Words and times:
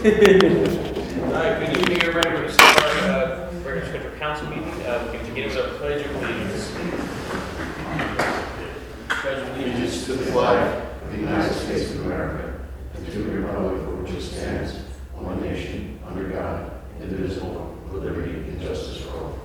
All 0.02 0.06
right, 0.06 1.60
good 1.60 1.76
evening, 1.76 2.02
everybody. 2.02 2.30
We're 2.30 2.36
going 2.36 2.46
to 2.46 2.52
start 2.54 2.80
our 2.80 3.10
uh, 3.10 3.52
regular 3.56 3.84
scheduled 3.86 4.18
council 4.18 4.48
meeting. 4.48 4.64
Uh, 4.86 5.10
We 5.12 5.18
can 5.18 5.28
begin 5.28 5.48
with 5.50 5.58
our 5.58 5.74
pledge 5.74 6.06
of 6.06 6.16
allegiance. 6.16 6.70
Pledge 9.10 9.42
of 9.42 9.58
allegiance. 9.58 10.06
to 10.06 10.14
the 10.14 10.32
flag 10.32 10.84
of 11.04 11.12
the 11.12 11.18
United 11.18 11.52
States 11.52 11.90
of 11.90 12.06
America 12.06 12.60
and 12.94 13.06
to 13.12 13.18
the 13.18 13.40
republic 13.40 13.82
for 13.82 13.96
which 13.96 14.12
it 14.12 14.22
stands, 14.22 14.76
one 15.16 15.38
nation, 15.42 16.00
under 16.06 16.30
God, 16.30 16.72
indivisible, 17.02 17.76
with 17.92 18.02
liberty 18.02 18.30
and 18.30 18.58
justice 18.58 19.02
for 19.02 19.10
all. 19.10 19.38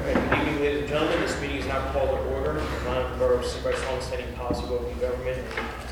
All 0.00 0.12
right, 0.12 0.14
good 0.30 0.38
evening, 0.40 0.60
ladies 0.60 0.80
and 0.80 0.88
gentlemen. 0.88 1.20
This 1.20 1.40
meeting 1.40 1.58
is 1.58 1.66
now 1.66 1.92
called 1.92 2.08
to 2.18 2.34
order. 2.34 2.58
In 2.58 2.84
line 2.84 3.08
with 3.08 3.18
Borough 3.20 3.42
Sea 3.42 3.60
Bright's 3.60 3.84
longstanding 3.84 4.34
policy 4.34 4.64
open 4.64 4.98
government 4.98 5.38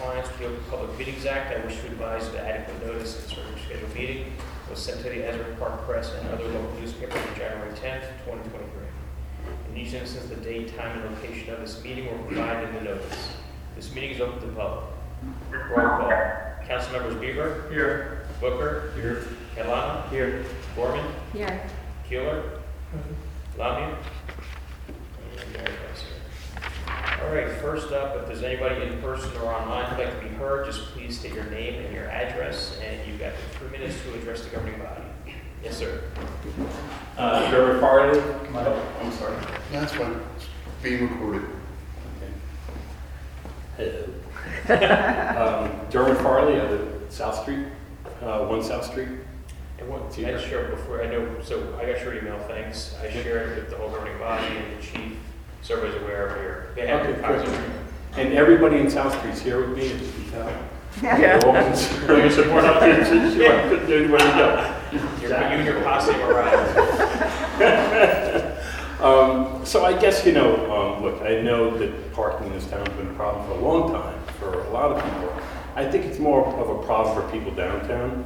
compliance 0.03 0.29
with 0.31 0.39
the 0.39 0.47
Open 0.47 0.65
Public 0.69 0.99
Meetings 0.99 1.27
Act, 1.27 1.57
I 1.57 1.65
wish 1.65 1.81
to 1.81 1.87
advise 1.87 2.29
that 2.33 2.45
adequate 2.45 2.87
notice 2.87 3.17
of 3.17 3.23
this 3.23 3.39
regular 3.39 3.59
scheduled 3.65 3.95
meeting 3.95 4.33
was 4.69 4.81
sent 4.81 5.01
to 5.03 5.09
the 5.09 5.25
Asbury 5.29 5.55
Park 5.55 5.87
Press 5.87 6.13
and 6.15 6.29
other 6.29 6.43
local 6.49 6.81
newspapers 6.81 7.15
on 7.15 7.37
January 7.37 7.71
10th, 7.71 8.09
2023. 8.25 8.67
In 9.71 9.77
each 9.77 9.95
instance, 9.95 10.27
the 10.27 10.35
date, 10.37 10.77
time, 10.77 10.99
and 10.99 11.15
location 11.15 11.55
of 11.55 11.61
this 11.61 11.85
meeting 11.85 12.07
were 12.07 12.19
provided 12.25 12.71
in 12.71 12.75
the 12.75 12.81
notice. 12.81 13.29
This 13.77 13.95
meeting 13.95 14.11
is 14.11 14.21
open 14.21 14.41
to 14.41 14.47
the 14.47 14.53
public. 14.53 14.85
Roll 15.53 15.89
call. 15.89 16.11
Council 16.67 16.93
members 16.93 17.15
Bieber. 17.15 17.71
Here. 17.71 18.27
Booker. 18.41 18.93
Here. 18.97 19.29
Catalano. 19.55 20.11
Here. 20.11 20.45
Gorman. 20.75 21.07
Here. 21.33 21.63
Keeler. 22.09 22.43
Lamia. 23.57 23.97
And 25.39 25.53
Mayor 25.53 25.77
Vice 25.89 26.12
here. 27.33 27.43
All 27.45 27.49
right, 27.49 27.61
first 27.61 27.93
up, 27.93 28.17
if 28.17 28.27
there's 28.27 28.43
anybody 28.43 28.83
in 28.87 29.01
person 29.01 29.31
or 29.39 29.53
online 29.53 29.85
who'd 29.87 30.05
like 30.05 30.15
to 30.21 30.29
be 30.29 30.35
heard, 30.35 30.67
just 30.67 30.83
please 30.93 31.19
state 31.19 31.35
your 31.35 31.45
name 31.45 31.83
and 31.85 31.95
your 31.95 32.07
address, 32.07 32.79
and 32.83 33.07
you've 33.09 33.21
got 33.21 33.33
three 33.59 33.71
minutes 33.71 34.01
to 34.03 34.15
address 34.15 34.43
the 34.45 34.51
governing 34.51 34.79
body. 34.79 35.03
Yes, 35.65 35.77
sir. 35.79 36.03
Uh, 37.17 37.49
Trevor 37.51 37.79
Farley, 37.81 38.21
my, 38.51 38.67
I'm 39.01 39.13
sorry. 39.13 39.37
That's 39.71 39.93
fine. 39.93 40.21
It's 40.37 40.47
being 40.83 41.09
recorded. 41.09 41.49
Hello. 43.77 44.05
Um, 44.69 45.71
Dermot 45.91 46.19
Farley, 46.19 46.61
I 46.61 46.69
live 46.71 47.07
South 47.09 47.41
Street, 47.43 47.67
uh, 48.23 48.41
One 48.45 48.63
South 48.63 48.85
Street. 48.85 49.09
And 49.79 49.89
what, 49.89 50.03
It's 50.07 50.19
I 50.19 50.21
here. 50.23 50.39
shared 50.41 50.71
before, 50.73 51.03
I 51.03 51.07
know, 51.07 51.29
so 51.43 51.77
I 51.81 51.87
got 51.91 52.01
your 52.03 52.15
email, 52.17 52.39
thanks. 52.49 52.95
I 53.03 53.11
shared 53.11 53.51
it 53.53 53.57
with 53.57 53.71
the 53.71 53.77
whole 53.77 53.91
governing 53.91 54.19
body 54.19 54.47
and 54.57 54.79
the 54.79 54.83
chief, 54.83 55.13
so 55.63 55.75
everybody's 55.77 56.03
aware 56.03 56.27
of 56.29 56.43
your, 56.43 56.67
they 56.75 56.87
have 56.87 57.05
your 57.07 57.17
Okay, 57.19 57.23
copies. 57.23 57.51
good. 57.51 57.71
And 58.17 58.35
everybody 58.35 58.79
in 58.79 58.91
South 58.91 59.17
Street's 59.19 59.41
here 59.41 59.61
with 59.67 59.77
me, 59.77 59.93
as 59.93 60.01
you 60.01 60.13
can 60.13 60.31
tell. 60.33 60.53
Yeah. 61.03 61.39
Bring 62.07 62.21
your 62.21 62.31
support 62.31 62.65
up 62.65 62.83
here, 62.83 63.03
since 63.07 63.35
you 63.35 63.45
couldn't 63.47 63.87
do 63.87 63.97
anywhere 64.05 64.19
to 64.19 64.25
go. 64.27 64.75
Your- 65.23 65.31
You 65.31 65.35
and 65.35 65.65
your 65.67 65.81
posse 65.83 66.13
arrived. 66.13 66.79
Um, 69.03 69.67
so 69.67 69.85
I 69.85 69.99
guess, 69.99 70.25
you 70.25 70.31
know, 70.31 70.55
um, 70.71 71.03
look, 71.03 71.21
I 71.23 71.41
know 71.41 71.77
that 71.77 72.13
parking 72.13 72.47
in 72.47 72.53
this 72.53 72.69
town 72.69 72.87
has 72.87 72.97
been 72.97 73.09
a 73.09 73.15
problem 73.15 73.45
for 73.47 73.53
a 73.55 73.59
long 73.61 73.91
time 73.91 74.17
for 74.39 74.61
a 74.63 74.71
lot 74.71 74.93
of 74.93 75.03
people. 75.03 75.33
I 75.75 75.85
think 75.91 76.05
it's 76.05 76.21
more 76.21 76.47
of 76.47 76.69
a 76.71 76.87
problem 76.87 77.13
for 77.21 77.29
people 77.33 77.51
downtown. 77.53 78.25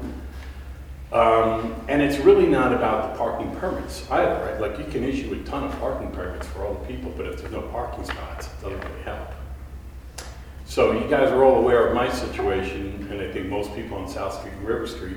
Um, 1.17 1.75
and 1.89 2.03
it's 2.03 2.19
really 2.19 2.47
not 2.47 2.75
about 2.75 3.11
the 3.11 3.19
parking 3.19 3.51
permits 3.57 4.05
either, 4.11 4.35
right? 4.45 4.61
Like, 4.61 4.79
you 4.79 4.85
can 4.85 5.03
issue 5.03 5.33
a 5.33 5.39
ton 5.49 5.65
of 5.65 5.73
parking 5.81 6.11
permits 6.11 6.47
for 6.49 6.67
all 6.67 6.75
the 6.75 6.87
people, 6.87 7.11
but 7.17 7.25
if 7.27 7.41
there's 7.41 7.51
no 7.51 7.63
parking 7.63 8.05
spots, 8.05 8.49
it 8.49 8.63
doesn't 8.63 8.85
really 8.85 9.03
help. 9.03 9.31
So 10.67 10.93
you 10.93 11.09
guys 11.09 11.31
are 11.31 11.43
all 11.43 11.57
aware 11.57 11.87
of 11.87 11.95
my 11.95 12.13
situation, 12.13 13.09
and 13.11 13.23
I 13.23 13.33
think 13.33 13.47
most 13.47 13.75
people 13.75 13.97
on 13.97 14.07
South 14.11 14.39
Street 14.39 14.53
and 14.59 14.69
River 14.69 14.87
Street. 14.87 15.17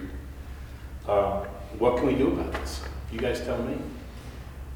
Uh, 1.05 1.43
What 1.77 1.97
can 1.97 2.07
we 2.07 2.15
do 2.15 2.27
about 2.29 2.53
this? 2.53 2.81
You 3.11 3.19
guys 3.19 3.41
tell 3.41 3.61
me. 3.61 3.75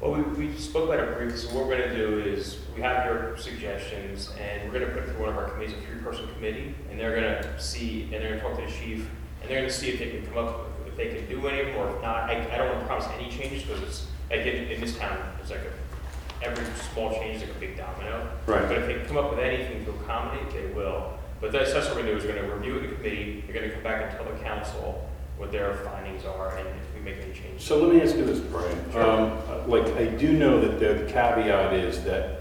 Well, 0.02 0.12
we, 0.12 0.48
we 0.48 0.58
spoke 0.58 0.90
about 0.90 1.08
it 1.08 1.16
briefly, 1.16 1.38
so 1.38 1.54
what 1.54 1.66
we're 1.66 1.78
gonna 1.78 1.96
do 1.96 2.18
is, 2.18 2.58
we 2.76 2.82
have 2.82 3.06
your 3.06 3.38
suggestions, 3.38 4.30
and 4.38 4.70
we're 4.70 4.78
gonna 4.78 4.92
put 4.92 5.04
it 5.04 5.08
through 5.08 5.20
one 5.20 5.30
of 5.30 5.38
our 5.38 5.48
committees, 5.48 5.74
a 5.74 5.80
three-person 5.86 6.28
committee, 6.34 6.74
and 6.90 7.00
they're 7.00 7.14
gonna 7.14 7.58
see, 7.58 8.02
and 8.12 8.12
they're 8.12 8.36
gonna 8.36 8.42
talk 8.42 8.58
to 8.58 8.66
the 8.66 8.70
chief, 8.70 9.08
and 9.40 9.50
they're 9.50 9.60
gonna 9.60 9.70
see 9.72 9.88
if 9.88 9.98
they 9.98 10.10
can 10.10 10.26
come 10.26 10.36
up, 10.36 10.58
with 10.58 10.73
if 10.96 11.12
they 11.12 11.18
can 11.18 11.28
do 11.28 11.46
any 11.48 11.60
of 11.60 11.66
them, 11.66 11.76
or 11.76 11.94
if 11.96 12.02
not, 12.02 12.30
I, 12.30 12.48
I 12.52 12.58
don't 12.58 12.72
wanna 12.74 12.86
promise 12.86 13.06
any 13.18 13.30
changes, 13.30 13.62
because 13.64 13.82
it's, 13.82 14.06
like, 14.30 14.40
in, 14.40 14.68
in 14.68 14.80
this 14.80 14.96
town, 14.96 15.18
it's 15.40 15.50
like 15.50 15.60
a, 15.60 16.44
every 16.46 16.64
small 16.92 17.10
change 17.12 17.36
is 17.42 17.48
like 17.48 17.56
a 17.56 17.60
big 17.60 17.76
domino. 17.76 18.28
Right. 18.46 18.66
But 18.68 18.78
if 18.78 18.86
they 18.86 19.06
come 19.06 19.16
up 19.16 19.30
with 19.30 19.40
anything 19.40 19.84
to 19.84 19.90
accommodate, 19.92 20.50
they 20.52 20.66
will. 20.74 21.14
But 21.40 21.52
that's, 21.52 21.72
that's 21.72 21.86
what 21.86 21.96
we're 21.96 22.02
gonna 22.02 22.12
do, 22.12 22.18
is 22.18 22.24
we're 22.24 22.40
gonna 22.40 22.54
review 22.54 22.76
it 22.76 22.88
the 22.88 22.94
committee, 22.96 23.44
they're 23.46 23.54
gonna 23.60 23.72
come 23.72 23.82
back 23.82 24.02
and 24.02 24.10
tell 24.12 24.24
the 24.24 24.42
council 24.42 25.08
what 25.36 25.50
their 25.50 25.74
findings 25.78 26.24
are, 26.24 26.56
and 26.56 26.68
if 26.68 26.94
we 26.94 27.00
make 27.00 27.20
any 27.20 27.32
changes. 27.34 27.64
So 27.64 27.78
let 27.84 27.92
me 27.94 28.00
ask 28.00 28.14
you 28.16 28.24
this, 28.24 28.38
Brian. 28.38 28.92
Sure. 28.92 29.02
Um, 29.02 29.68
Like, 29.68 29.86
I 29.96 30.06
do 30.06 30.32
know 30.32 30.60
that 30.60 30.78
the 30.78 31.04
the 31.04 31.12
caveat 31.12 31.72
is 31.72 32.04
that 32.04 32.40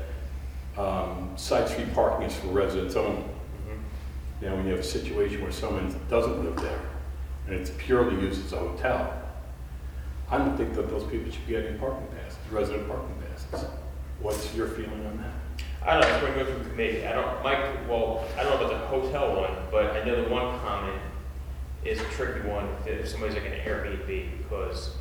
um, 0.78 1.32
side 1.38 1.68
street 1.70 1.92
parking 1.94 2.28
is 2.28 2.36
for 2.36 2.48
residents 2.48 2.96
only. 2.96 3.22
Mhm. 3.22 3.80
Now, 4.42 4.56
when 4.56 4.66
you 4.66 4.72
have 4.72 4.82
a 4.82 4.84
situation 4.84 5.42
where 5.42 5.52
someone 5.52 5.96
doesn't 6.10 6.44
live 6.44 6.56
there, 6.58 6.80
and 7.48 7.56
it's 7.56 7.72
purely 7.78 8.16
used 8.22 8.46
as 8.46 8.54
a 8.54 8.58
hotel, 8.58 9.14
I 10.30 10.38
don't 10.38 10.58
think 10.58 10.74
that 10.76 10.90
those 10.90 11.04
people 11.04 11.32
should 11.32 11.46
be 11.46 11.54
getting 11.54 11.78
parking 11.78 12.08
passes, 12.08 12.40
resident 12.52 12.88
parking 12.88 13.16
passes. 13.30 13.70
What's 14.20 14.56
your 14.56 14.68
feeling 14.68 15.06
on 15.06 15.18
that? 15.18 15.66
I 15.86 15.94
don't 15.94 16.02
know, 16.02 16.08
it's 16.08 16.22
going 16.22 16.34
to 16.34 16.44
go 16.44 16.46
through 16.46 16.70
committee. 16.72 17.06
I 17.06 17.12
don't, 17.12 17.44
Mike, 17.44 17.90
well, 17.90 18.26
I 18.38 18.44
don't 18.44 18.60
know 18.60 18.66
about 18.66 18.80
the 18.80 18.88
hotel 18.88 19.36
one, 19.36 19.52
but 19.70 19.98
I 19.98 20.04
know 20.06 20.24
the 20.24 20.30
one 20.30 20.58
comment 20.60 21.02
is 21.84 22.00
a 22.00 22.06
tricky 22.06 22.48
one, 22.48 22.70
if 22.86 23.08
somebody's 23.10 23.36
like 23.36 23.46
an 23.46 23.60
Airbnb, 23.60 24.38
because 24.38 24.96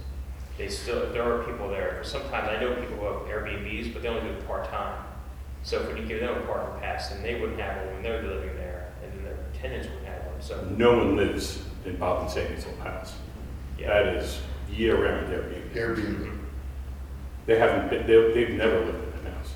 they 0.58 0.68
still, 0.68 1.08
there 1.12 1.22
are 1.22 1.44
people 1.44 1.68
there, 1.68 2.00
sometimes 2.02 2.48
I 2.48 2.60
know 2.60 2.74
people 2.74 2.96
who 2.96 3.04
have 3.04 3.22
Airbnbs, 3.28 3.92
but 3.92 4.02
they 4.02 4.08
only 4.08 4.22
do 4.22 4.28
it 4.36 4.46
part-time. 4.46 5.04
So 5.62 5.80
if 5.80 5.94
we 5.94 6.04
give 6.04 6.20
them 6.20 6.36
a 6.36 6.40
parking 6.40 6.80
pass, 6.80 7.10
then 7.10 7.22
they 7.22 7.40
wouldn't 7.40 7.60
have 7.60 7.86
one 7.86 7.94
when 7.94 8.02
they're 8.02 8.22
living 8.22 8.56
there, 8.56 8.92
and 9.04 9.12
then 9.12 9.24
their 9.24 9.38
tenants 9.54 9.86
wouldn't 9.86 10.06
have 10.06 10.26
one, 10.26 10.42
so, 10.42 10.64
No 10.76 10.98
one 10.98 11.16
lives 11.16 11.62
in 11.84 11.96
Bob 11.96 12.22
and 12.22 12.30
Sadie's 12.30 12.66
old 12.66 12.78
house. 12.78 13.14
yeah. 13.78 13.88
That 13.88 14.14
is 14.16 14.40
year-round 14.70 15.26
Airbnb. 15.28 15.70
Airbnb. 15.74 16.38
They 17.46 17.58
haven't, 17.58 17.90
been- 17.90 18.06
they- 18.06 18.32
they've 18.32 18.54
never 18.56 18.78
lived 18.80 19.04
in 19.18 19.24
that 19.24 19.32
house. 19.34 19.54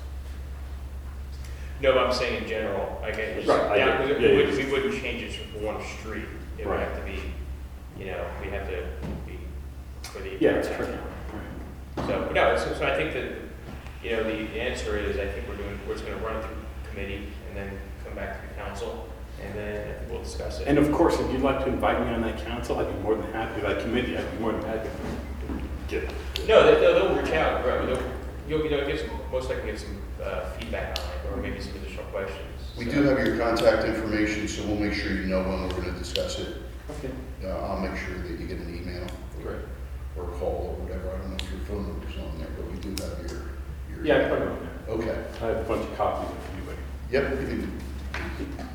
No, 1.81 1.93
but 1.93 2.07
I'm 2.07 2.13
saying 2.13 2.43
in 2.43 2.49
general, 2.49 2.99
like, 3.01 3.15
it 3.17 3.37
was, 3.37 3.45
Right, 3.47 3.59
I 3.61 3.75
yeah, 3.77 3.97
get 3.99 4.11
it. 4.11 4.17
we 4.19 4.23
Yeah, 4.25 4.31
yeah. 4.31 4.37
wouldn't, 4.45 4.57
we 4.65 4.71
wouldn't 4.71 5.01
change 5.01 5.23
it 5.23 5.33
for 5.53 5.59
one 5.59 5.81
street. 5.99 6.25
It 6.57 6.65
would 6.65 6.73
Right. 6.75 6.87
have 6.87 6.97
to 6.97 7.03
be, 7.05 7.21
you 7.97 8.11
know, 8.11 8.25
we 8.41 8.49
have 8.49 8.67
to 8.69 8.83
be 9.25 9.39
for 10.03 10.19
the. 10.19 10.31
Yeah, 10.39 10.51
it's 10.55 10.67
entire 10.67 10.85
true. 10.85 12.05
So, 12.07 12.29
no, 12.33 12.57
so, 12.57 12.73
so 12.73 12.85
I 12.85 12.95
think 12.95 13.13
that, 13.13 13.31
you 14.03 14.11
know, 14.11 14.23
the 14.23 14.59
answer 14.61 14.97
is, 14.97 15.17
I 15.17 15.27
think 15.27 15.47
we're 15.47 15.55
doing, 15.55 15.79
we're 15.87 15.93
just 15.95 16.05
gonna 16.05 16.17
run 16.17 16.35
it 16.37 16.43
through 16.45 16.57
committee 16.91 17.27
and 17.47 17.57
then 17.57 17.79
come 18.05 18.15
back 18.15 18.41
to 18.41 18.47
the 18.47 18.53
council, 18.61 19.07
and 19.41 19.53
then 19.55 19.89
I 19.89 19.93
think 19.99 20.11
we'll 20.11 20.23
discuss 20.23 20.59
it. 20.59 20.67
And 20.67 20.77
of 20.77 20.91
course, 20.91 21.19
if 21.19 21.31
you'd 21.31 21.41
like 21.41 21.59
to 21.65 21.67
invite 21.67 21.99
me 22.01 22.13
on 22.13 22.21
that 22.21 22.43
council, 22.45 22.79
I'd 22.79 22.91
be 22.95 22.99
more 23.03 23.15
than 23.15 23.31
happy, 23.33 23.61
that 23.61 23.81
committee, 23.81 24.17
I'd 24.17 24.31
be 24.31 24.37
more 24.39 24.51
than 24.53 24.63
happy 24.63 24.89
to 24.89 25.61
get 25.87 26.03
it. 26.03 26.11
No, 26.47 26.65
they, 26.65 26.79
they'll, 26.79 26.93
they'll 27.07 27.21
reach 27.21 27.33
out, 27.33 27.65
right, 27.65 27.85
they'll, 27.85 28.01
you'll, 28.47 28.63
you 28.63 28.71
know, 28.71 28.85
get 28.87 28.99
some, 28.99 29.09
most 29.31 29.49
likely 29.49 29.71
get 29.71 29.79
some, 29.79 30.01
uh, 30.23 30.49
feedback 30.51 30.97
on 30.99 31.05
it, 31.05 31.33
or 31.33 31.41
maybe 31.41 31.59
some 31.61 31.75
additional 31.75 32.05
questions. 32.05 32.41
We 32.77 32.85
So- 32.85 32.91
do 32.91 33.03
have 33.03 33.25
your 33.25 33.37
contact 33.37 33.85
information, 33.85 34.47
so 34.47 34.63
we'll 34.65 34.77
make 34.77 34.93
sure 34.93 35.11
you 35.13 35.25
know 35.25 35.41
when 35.43 35.63
we're 35.63 35.81
gonna 35.81 35.97
discuss 35.97 36.39
it. 36.39 36.57
Okay, 36.89 37.11
Uh, 37.45 37.49
I'll 37.67 37.79
make 37.79 37.95
sure 37.97 38.15
that 38.17 38.39
you 38.39 38.47
get 38.47 38.57
an 38.59 38.75
email. 38.75 39.05
great. 39.43 39.59
Or 40.17 40.23
a 40.23 40.27
call 40.39 40.75
or 40.79 40.83
whatever. 40.83 41.09
I 41.13 41.17
don't 41.19 41.29
know 41.29 41.35
if 41.39 41.51
your 41.51 41.59
phone 41.67 41.83
number's 41.87 42.17
on 42.17 42.39
there, 42.39 42.47
but 42.57 42.71
we 42.71 42.77
do 42.79 42.89
have 43.03 43.29
your, 43.29 43.41
your. 43.93 44.05
Yeah, 44.05 44.25
I 44.25 44.29
put 44.29 44.41
it 44.41 44.47
on 44.47 44.59
there. 44.59 44.95
Okay. 44.95 45.23
I 45.43 45.45
have 45.47 45.57
a 45.57 45.63
bunch 45.67 45.83
of 45.83 45.95
copies 45.97 46.31
if 46.31 46.55
anybody. 46.55 46.77
Yep, 47.11 47.39
we 47.39 47.45
can. 47.45 48.69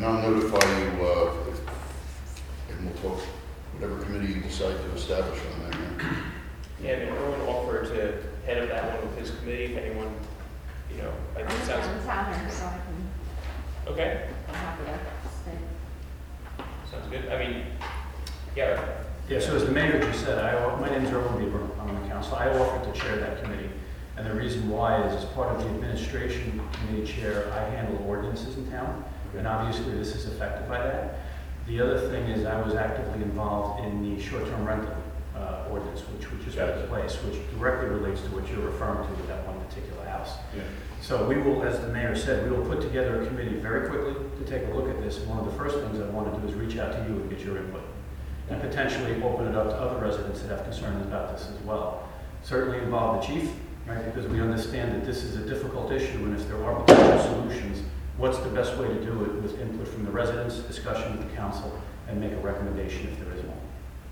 And 0.00 0.08
I'll 0.08 0.30
notify 0.30 0.66
you, 0.78 1.04
uh, 1.04 1.34
and 2.70 2.86
we'll 2.86 2.94
talk, 3.02 3.20
whatever 3.74 4.00
committee 4.02 4.32
you 4.32 4.40
decide 4.40 4.74
to 4.74 4.92
establish 4.92 5.38
on 5.52 5.70
that. 5.70 5.78
yeah. 5.78 6.16
Yeah, 6.82 6.90
and 6.92 7.10
everyone 7.10 7.40
offered 7.42 7.84
to 7.88 8.46
head 8.46 8.62
up 8.62 8.70
that 8.70 8.98
one 8.98 9.10
with 9.10 9.18
his 9.18 9.38
committee, 9.38 9.64
if 9.64 9.76
anyone, 9.76 10.14
you 10.90 11.02
know, 11.02 11.12
I 11.36 11.42
think 11.42 11.50
it 11.50 11.66
sounds, 11.66 11.86
I'm 11.86 12.06
town 12.06 12.40
here, 12.40 12.50
so 12.50 12.64
I 12.64 12.78
can, 12.78 13.92
okay, 13.92 14.28
I'm 14.48 14.54
happy 14.54 14.84
to 14.84 15.28
stay. 15.28 16.64
sounds 16.90 17.06
good. 17.10 17.30
I 17.30 17.46
mean, 17.46 17.66
yeah, 18.56 18.82
Yeah, 19.28 19.38
so 19.38 19.54
as 19.54 19.66
the 19.66 19.70
mayor 19.70 20.00
just 20.00 20.24
said, 20.24 20.38
I, 20.38 20.80
my 20.80 20.88
name 20.88 21.04
is 21.04 21.12
Erwin 21.12 21.44
Bieber, 21.44 21.68
I'm 21.78 21.90
on 21.90 22.02
the 22.02 22.08
council, 22.08 22.36
I 22.36 22.48
offered 22.48 22.90
to 22.90 22.98
chair 22.98 23.18
that 23.18 23.42
committee. 23.42 23.68
And 24.16 24.26
the 24.26 24.32
reason 24.32 24.66
why 24.70 25.02
is 25.02 25.22
as 25.22 25.30
part 25.32 25.54
of 25.54 25.62
the 25.62 25.68
administration 25.68 26.58
committee 26.72 27.04
chair, 27.12 27.52
I 27.52 27.68
handle 27.68 28.02
ordinances 28.08 28.56
in 28.56 28.70
town, 28.70 29.04
and 29.36 29.46
obviously 29.46 29.94
this 29.94 30.14
is 30.14 30.26
affected 30.26 30.68
by 30.68 30.78
that. 30.78 31.20
The 31.66 31.80
other 31.80 32.08
thing 32.10 32.24
is 32.26 32.44
I 32.44 32.60
was 32.60 32.74
actively 32.74 33.22
involved 33.22 33.84
in 33.84 34.02
the 34.02 34.20
short-term 34.22 34.64
rental 34.64 34.94
uh, 35.36 35.68
ordinance, 35.70 36.00
which 36.00 36.30
we 36.30 36.44
just 36.44 36.56
Got 36.56 36.74
put 36.74 36.82
in 36.82 36.88
place, 36.88 37.14
which 37.22 37.38
directly 37.56 37.88
relates 37.88 38.20
to 38.22 38.28
what 38.28 38.48
you're 38.50 38.66
referring 38.66 39.06
to 39.06 39.14
with 39.14 39.28
that 39.28 39.46
one 39.46 39.58
particular 39.64 40.04
house. 40.04 40.36
Yeah. 40.54 40.62
So 41.00 41.26
we 41.26 41.36
will, 41.36 41.62
as 41.62 41.80
the 41.80 41.88
mayor 41.88 42.14
said, 42.14 42.50
we 42.50 42.56
will 42.56 42.66
put 42.66 42.82
together 42.82 43.22
a 43.22 43.26
committee 43.26 43.56
very 43.56 43.88
quickly 43.88 44.14
to 44.14 44.50
take 44.50 44.68
a 44.68 44.74
look 44.74 44.88
at 44.88 45.00
this. 45.00 45.18
And 45.18 45.28
one 45.28 45.38
of 45.38 45.46
the 45.46 45.52
first 45.52 45.76
things 45.78 46.00
I 46.00 46.06
want 46.10 46.32
to 46.34 46.40
do 46.40 46.46
is 46.46 46.54
reach 46.54 46.76
out 46.76 46.92
to 46.92 46.98
you 47.08 47.20
and 47.20 47.30
get 47.30 47.40
your 47.40 47.56
input. 47.56 47.82
And 48.50 48.60
potentially 48.60 49.22
open 49.22 49.46
it 49.46 49.54
up 49.54 49.68
to 49.68 49.76
other 49.76 50.04
residents 50.04 50.42
that 50.42 50.50
have 50.50 50.64
concerns 50.64 51.06
about 51.06 51.32
this 51.32 51.48
as 51.48 51.62
well. 51.64 52.08
Certainly 52.42 52.78
involve 52.78 53.20
the 53.20 53.26
chief, 53.26 53.50
right, 53.86 54.04
because 54.04 54.28
we 54.28 54.40
understand 54.40 54.92
that 54.92 55.06
this 55.06 55.22
is 55.22 55.36
a 55.36 55.46
difficult 55.48 55.92
issue, 55.92 56.18
and 56.24 56.34
if 56.34 56.48
there 56.48 56.62
are 56.64 56.82
potential 56.82 57.22
solutions, 57.22 57.82
what's 58.20 58.38
the 58.38 58.48
best 58.50 58.76
way 58.76 58.86
to 58.86 58.94
do 59.02 59.24
it 59.24 59.32
with 59.42 59.58
input 59.58 59.88
from 59.88 60.04
the 60.04 60.10
residents, 60.10 60.58
discussion 60.60 61.16
with 61.16 61.26
the 61.28 61.34
council, 61.34 61.72
and 62.06 62.20
make 62.20 62.32
a 62.32 62.36
recommendation 62.36 63.08
if 63.08 63.18
there 63.18 63.32
is 63.34 63.42
one. 63.44 63.56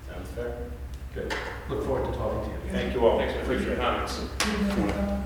Sounds 0.09 0.29
fair. 0.31 0.57
Good. 1.15 1.35
Look 1.69 1.85
forward 1.85 2.11
to 2.11 2.19
talking 2.19 2.41
to 2.41 2.47
you. 2.49 2.57
Thank 2.73 2.95
you 2.95 3.07
all. 3.07 3.19
Thanks 3.19 3.35
for 3.47 3.53
your 3.55 3.77
comments. 3.77 4.19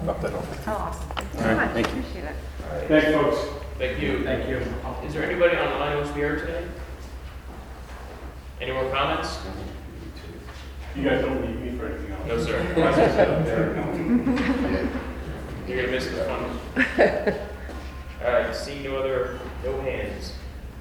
Up 0.08 0.20
that 0.20 0.32
over. 0.32 0.46
Oh, 0.66 0.72
awesome. 0.72 1.08
Thanks 1.10 1.34
All 1.36 1.42
so 1.42 1.54
much. 1.54 1.70
thank 1.72 1.86
you. 1.94 2.00
Appreciate 2.00 2.24
it. 2.24 2.34
All 2.64 2.70
right. 2.76 2.88
Thanks, 2.88 3.12
folks. 3.12 3.38
Thank 3.78 4.00
you. 4.00 4.24
Thank 4.24 4.48
you. 4.48 4.56
Is 5.06 5.12
there 5.14 5.22
anybody 5.24 5.56
online 5.56 5.92
who 5.92 5.98
wants 5.98 6.10
to 6.10 6.16
be 6.16 6.22
heard 6.22 6.40
today? 6.40 6.64
Any 8.60 8.72
more 8.72 8.90
comments? 8.90 9.38
You 10.96 11.04
guys 11.04 11.20
don't 11.22 11.40
need 11.40 11.60
me 11.72 11.78
for 11.78 11.86
anything 11.86 12.10
else? 12.12 12.26
No, 12.26 12.36
sir. 12.44 12.58
You're 15.68 15.76
gonna 15.82 15.92
miss 15.92 16.06
the 16.06 16.24
fun. 16.24 16.42
All 18.62 18.68
right, 18.68 18.74
seeing 18.78 18.84
no 18.92 18.96
other, 19.00 19.40
no 19.64 19.80
hands, 19.80 20.34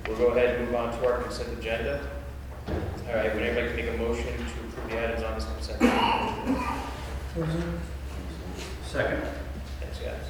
we'll 0.08 0.16
go 0.16 0.28
ahead 0.28 0.56
and 0.60 0.66
move 0.68 0.76
on 0.76 0.92
to 1.00 1.08
our 1.08 1.20
consent 1.24 1.50
agenda. 1.58 2.00
All 2.68 2.76
right, 3.16 3.34
would 3.34 3.42
anybody 3.42 3.76
make 3.76 3.92
a 3.96 3.98
motion 3.98 4.24
to 4.28 4.34
approve 4.34 4.88
the 4.90 5.04
items 5.04 5.24
on 5.24 5.34
this 5.34 5.46
consent 5.46 5.82
agenda? 5.82 6.74
Second? 8.86 9.24
Thanks, 9.80 9.98
guys. 9.98 10.28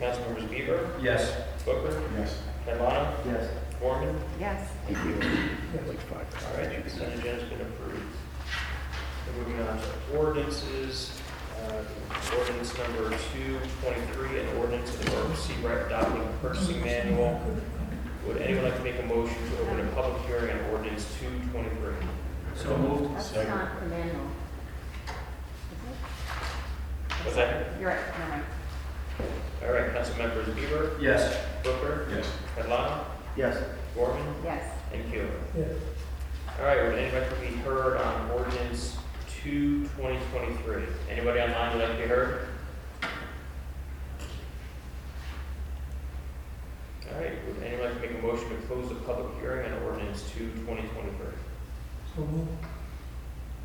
Councilmembers 0.00 0.48
Bieber, 0.48 1.00
Yes. 1.00 1.32
Booker, 1.64 2.02
Yes. 2.18 2.38
Catalano, 2.66 3.12
Yes. 3.26 3.48
Foreman, 3.78 4.18
Yes. 4.40 4.68
Thank 4.88 4.98
you. 5.04 5.14
All 6.12 6.58
right, 6.58 6.68
the 6.68 6.80
consent 6.80 7.12
agenda's 7.20 7.48
been 7.48 7.60
approved. 7.60 8.02
We're 9.38 9.44
moving 9.44 9.68
on 9.68 9.78
to 9.78 10.18
ordinances. 10.18 11.21
Uh, 11.62 11.82
Ordinance 12.38 12.76
number 12.78 13.10
two 13.32 13.58
twenty-three, 13.82 14.40
an 14.40 14.56
ordinance 14.56 14.90
of 14.94 15.04
the 15.04 15.10
Borough 15.10 15.26
of 15.30 15.38
Sea 15.38 15.54
Bright 15.60 15.86
adopting 15.86 16.26
purchasing 16.40 16.80
manual. 16.82 17.40
Would 18.26 18.38
anyone 18.38 18.64
like 18.64 18.76
to 18.76 18.82
make 18.82 18.98
a 18.98 19.02
motion 19.02 19.36
to 19.50 19.62
open 19.62 19.80
a 19.80 19.92
public 19.92 20.22
hearing 20.26 20.50
on 20.58 20.70
ordinance 20.70 21.06
two 21.20 21.28
twenty-three? 21.50 21.94
So 22.56 22.76
moved. 22.78 23.14
That's 23.14 23.26
Second. 23.26 23.50
not 23.50 23.80
the 23.80 23.86
manual. 23.86 24.26
What's 27.22 27.36
that? 27.36 27.66
You're 27.80 27.90
right, 27.90 27.98
never 28.18 28.30
mind. 28.30 28.44
All 29.64 29.72
right, 29.72 29.92
council 29.94 30.16
members 30.18 30.48
Bieber, 30.48 31.00
Yes. 31.00 31.36
Booker, 31.62 32.08
Yes. 32.10 32.26
Catalano, 32.56 33.04
Yes. 33.36 33.56
Gorman, 33.94 34.34
Yes. 34.42 34.64
and 34.92 35.12
Keeler. 35.12 35.28
All 36.58 36.66
right, 36.66 36.82
would 36.84 36.98
anybody 36.98 37.20
like 37.26 37.28
to 37.28 37.40
be 37.40 37.56
heard 37.62 37.96
on 37.98 38.30
ordinance 38.32 38.96
two 39.42 39.86
twenty 39.96 40.18
twenty-three? 40.30 40.84
Anybody 41.10 41.40
online 41.40 41.76
would 41.78 41.88
like 41.88 41.96
to 41.96 42.02
be 42.02 42.08
heard? 42.08 42.46
All 47.12 47.20
right, 47.20 47.32
would 47.46 47.62
anyone 47.62 47.86
like 47.86 48.00
to 48.02 48.08
make 48.08 48.18
a 48.18 48.22
motion 48.22 48.48
to 48.50 48.56
close 48.66 48.88
the 48.88 48.94
public 48.96 49.26
hearing 49.40 49.70
on 49.72 49.82
ordinance 49.82 50.30
two 50.34 50.50
twenty 50.64 50.82
twenty-three? 50.88 52.26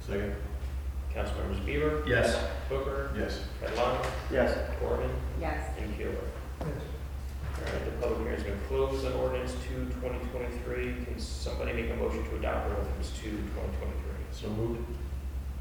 Second? 0.05 0.35
Councilmembers 1.13 1.65
Bieber, 1.65 2.07
Yes. 2.07 2.37
Booker, 2.69 3.11
Yes. 3.17 3.41
Catalano, 3.61 4.05
Yes. 4.31 4.55
Gorman, 4.79 5.09
Yes. 5.41 5.71
and 5.79 5.97
Keeler. 5.97 6.11
Yes. 6.59 6.69
All 7.57 7.63
right, 7.73 7.85
the 7.85 7.91
public 7.99 8.19
hearing's 8.21 8.43
been 8.43 8.59
closed 8.67 9.05
on 9.05 9.13
ordinance 9.13 9.53
2, 9.67 9.85
2023. 9.99 10.93
Can 11.05 11.19
somebody 11.19 11.73
make 11.73 11.89
a 11.89 11.95
motion 11.95 12.23
to 12.29 12.35
adopt 12.35 12.69
ordinance 12.69 13.11
two 13.19 13.31
twenty 13.31 13.75
twenty-three? 13.77 14.25
So 14.31 14.47
moved? 14.49 14.85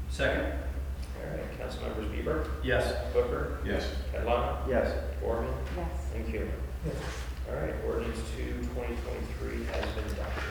Second? 0.09 0.45
All 0.45 1.31
right, 1.31 1.59
Councilmembers 1.59 2.09
Bieber, 2.11 2.47
Yes. 2.63 2.93
Booker, 3.13 3.59
Yes. 3.65 3.85
Catalano, 4.13 4.57
Yes. 4.67 4.93
Gorman, 5.21 5.53
Yes. 5.75 5.87
and 6.15 6.25
Keeler. 6.31 6.47
All 7.49 7.55
right, 7.55 7.73
ordinance 7.85 8.19
two, 8.35 8.53
2023 8.73 9.65
has 9.65 9.85
been 9.95 10.05
adopted. 10.11 10.43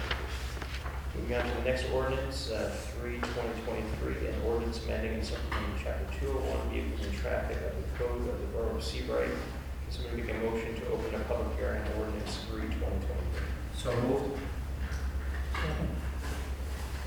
Moving 1.14 1.36
on 1.36 1.44
to 1.48 1.54
the 1.56 1.62
next 1.62 1.90
ordinance, 1.92 2.50
uh, 2.50 2.70
three, 3.00 3.16
2023, 3.20 4.28
an 4.28 4.34
ordinance 4.44 4.84
amending 4.84 5.14
and 5.14 5.24
supplementing 5.24 5.74
chapter 5.82 6.04
201 6.20 6.68
vehicles 6.70 7.06
and 7.06 7.14
traffic 7.16 7.56
of 7.56 7.72
the 7.76 7.98
code 7.98 8.28
of 8.28 8.38
the 8.40 8.46
Borough 8.52 8.76
of 8.76 8.84
Sea 8.84 9.02
Bright. 9.02 9.28
Can 9.32 9.90
somebody 9.90 10.22
make 10.22 10.30
a 10.36 10.38
motion 10.44 10.74
to 10.76 10.86
open 10.92 11.14
a 11.14 11.18
public 11.24 11.56
hearing 11.58 11.80
on 11.80 11.88
ordinance 12.00 12.38
three, 12.50 12.68
2023? 12.68 13.46
So 13.74 13.94
moved. 14.02 14.38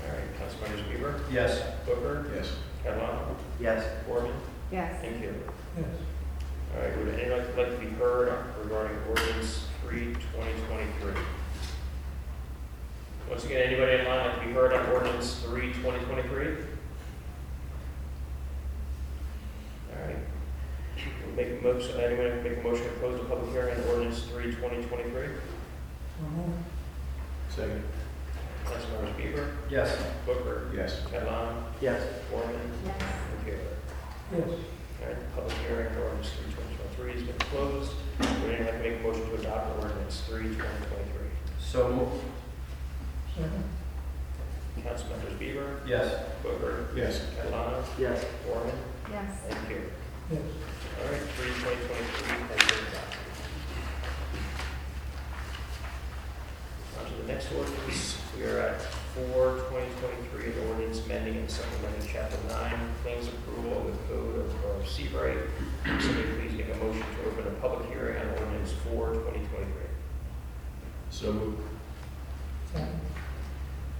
All 0.02 0.10
right, 0.80 1.00
Councilmembers 1.00 1.00
Bieber, 1.00 1.32
Yes. 1.32 1.62
Booker, 1.86 2.26
Yes. 2.34 2.52
Catalano, 2.84 3.34
Yes. 3.60 3.84
Gorman, 4.06 4.32
Yes. 4.72 5.02
and 5.04 5.20
Keeler. 5.20 5.34
All 6.74 6.80
right, 6.82 6.96
would 6.98 7.14
anyone 7.18 7.56
like 7.56 7.70
to 7.70 7.76
be 7.84 7.90
heard 7.96 8.32
regarding 8.62 8.96
ordinance 9.08 9.66
three, 9.82 10.14
2023? 10.14 11.12
Once 13.28 13.44
again, 13.44 13.62
anybody 13.66 13.98
in 13.98 14.04
line 14.06 14.26
like 14.26 14.40
to 14.40 14.46
be 14.46 14.52
heard 14.52 14.72
on 14.72 14.86
ordinance 14.90 15.40
three, 15.44 15.72
2023? 15.74 16.46
All 19.92 20.06
right. 20.06 20.16
We'll 21.26 21.34
Make 21.36 21.60
a 21.60 21.62
motion, 21.62 22.00
anyone 22.00 22.42
make 22.42 22.58
a 22.58 22.60
motion 22.62 22.84
to 22.84 22.90
close 23.00 23.18
the 23.20 23.24
public 23.26 23.50
hearing 23.52 23.76
on 23.80 23.88
ordinance 23.88 24.22
three, 24.24 24.52
2023? 24.52 25.26
Second? 27.48 27.82
Councilmembers 28.64 29.14
Bieber, 29.16 29.46
Yes. 29.68 29.96
Booker, 30.26 30.68
Yes. 30.74 31.00
Catalano, 31.10 31.64
Yes. 31.80 32.02
Foreman, 32.30 32.56
Yes. 32.84 32.94
and 33.00 33.44
Taylor. 33.44 33.58
All 34.32 35.06
right, 35.06 35.16
the 35.18 35.24
public 35.34 35.56
hearing 35.66 35.86
on 35.88 36.02
ordinance 36.02 36.30
three, 36.30 36.52
2023 36.52 37.12
has 37.12 37.22
been 37.22 37.38
closed. 37.38 37.92
Would 38.20 38.28
anyone 38.54 38.66
like 38.66 38.82
to 38.82 38.88
make 38.90 39.00
a 39.00 39.02
motion 39.02 39.26
to 39.28 39.34
adopt 39.36 39.78
ordinance 39.82 40.20
three, 40.26 40.48
2023? 40.54 41.28
So 41.58 41.88
moved. 41.88 42.24
Councilmembers 44.84 45.36
Bieber, 45.38 45.80
Yes. 45.86 46.14
Booker, 46.42 46.88
Yes. 46.94 47.20
Catalano, 47.36 47.82
Yes. 47.98 48.24
Foreman, 48.46 48.78
Yes. 49.10 49.30
and 49.48 49.68
Taylor. 49.68 49.80
Yes. 50.30 50.40
All 51.02 51.10
right, 51.10 51.20
three, 51.36 51.48
2023 51.48 52.28
has 52.28 52.48
been 52.48 52.86
adopted. 52.86 53.18
On 56.98 57.04
to 57.06 57.22
the 57.22 57.32
next 57.32 57.52
ordinance. 57.52 58.19
We 58.40 58.46
are 58.46 58.58
at 58.58 58.80
four, 58.80 59.58
twenty 59.68 59.88
twenty-three, 60.00 60.52
2023, 60.52 60.62
an 60.62 60.68
ordinance 60.70 61.04
amending 61.04 61.36
and 61.36 61.50
supplementing 61.50 62.08
chapter 62.10 62.38
nine, 62.48 62.78
claims 63.02 63.28
approval 63.28 63.78
of 63.78 63.86
the 63.86 63.92
code 64.14 64.36
of 64.40 64.48
the 64.48 64.54
Borough 64.60 64.80
of 64.80 64.88
Sea 64.88 65.08
Bright. 65.08 65.36
Somebody 66.00 66.28
please 66.40 66.52
make 66.56 66.74
a 66.74 66.76
motion 66.78 67.02
to 67.02 67.28
open 67.28 67.46
a 67.46 67.50
public 67.60 67.88
hearing 67.90 68.16
on 68.18 68.28
ordinance 68.38 68.72
four, 68.72 69.08
twenty 69.12 69.40
twenty-three. 69.48 69.90
So 71.10 71.32
moved? 71.34 71.60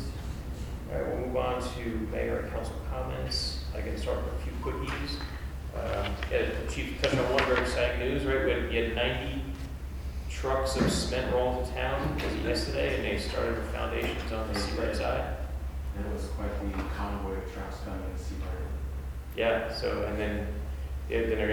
All 0.92 1.00
right, 1.02 1.08
we'll 1.08 1.28
move 1.28 1.38
on 1.38 1.62
to 1.76 1.90
mayor 2.12 2.40
and 2.40 2.52
council 2.52 2.76
comments. 2.90 3.64
I 3.76 3.82
can 3.82 3.98
start 3.98 4.20
with 4.24 4.34
a 4.36 4.44
few 4.44 4.52
quickies. 4.62 5.20
Um, 5.76 6.14
yeah, 6.32 6.46
Chief 6.70 7.02
touched 7.02 7.16
on 7.18 7.34
one 7.34 7.44
very 7.46 7.62
exciting 7.62 8.00
news, 8.00 8.24
right? 8.26 8.46
We 8.46 8.52
had- 8.52 8.70
We 8.70 8.76
had 8.76 8.96
90 8.96 9.43
trucks 10.44 10.76
of 10.76 10.92
cement 10.92 11.34
rolled 11.34 11.66
to 11.66 11.72
town 11.72 12.16
was 12.16 12.26
it 12.26 12.44
yesterday, 12.44 12.96
and 12.98 13.06
they 13.06 13.18
started 13.18 13.56
the 13.56 13.62
foundations 13.72 14.30
on 14.34 14.46
the 14.52 14.60
seaward 14.60 14.94
side. 14.94 15.38
It 15.98 16.14
was 16.14 16.26
quite 16.36 16.52
the 16.60 16.84
convoy 16.98 17.38
of 17.38 17.54
trucks 17.54 17.78
coming 17.86 18.04
to 18.14 18.22
see. 18.22 18.36
Yeah, 19.38 19.74
so, 19.74 20.04
and 20.04 20.20
then, 20.20 20.48
yeah, 21.10 21.22
then 21.22 21.38
they're 21.38 21.48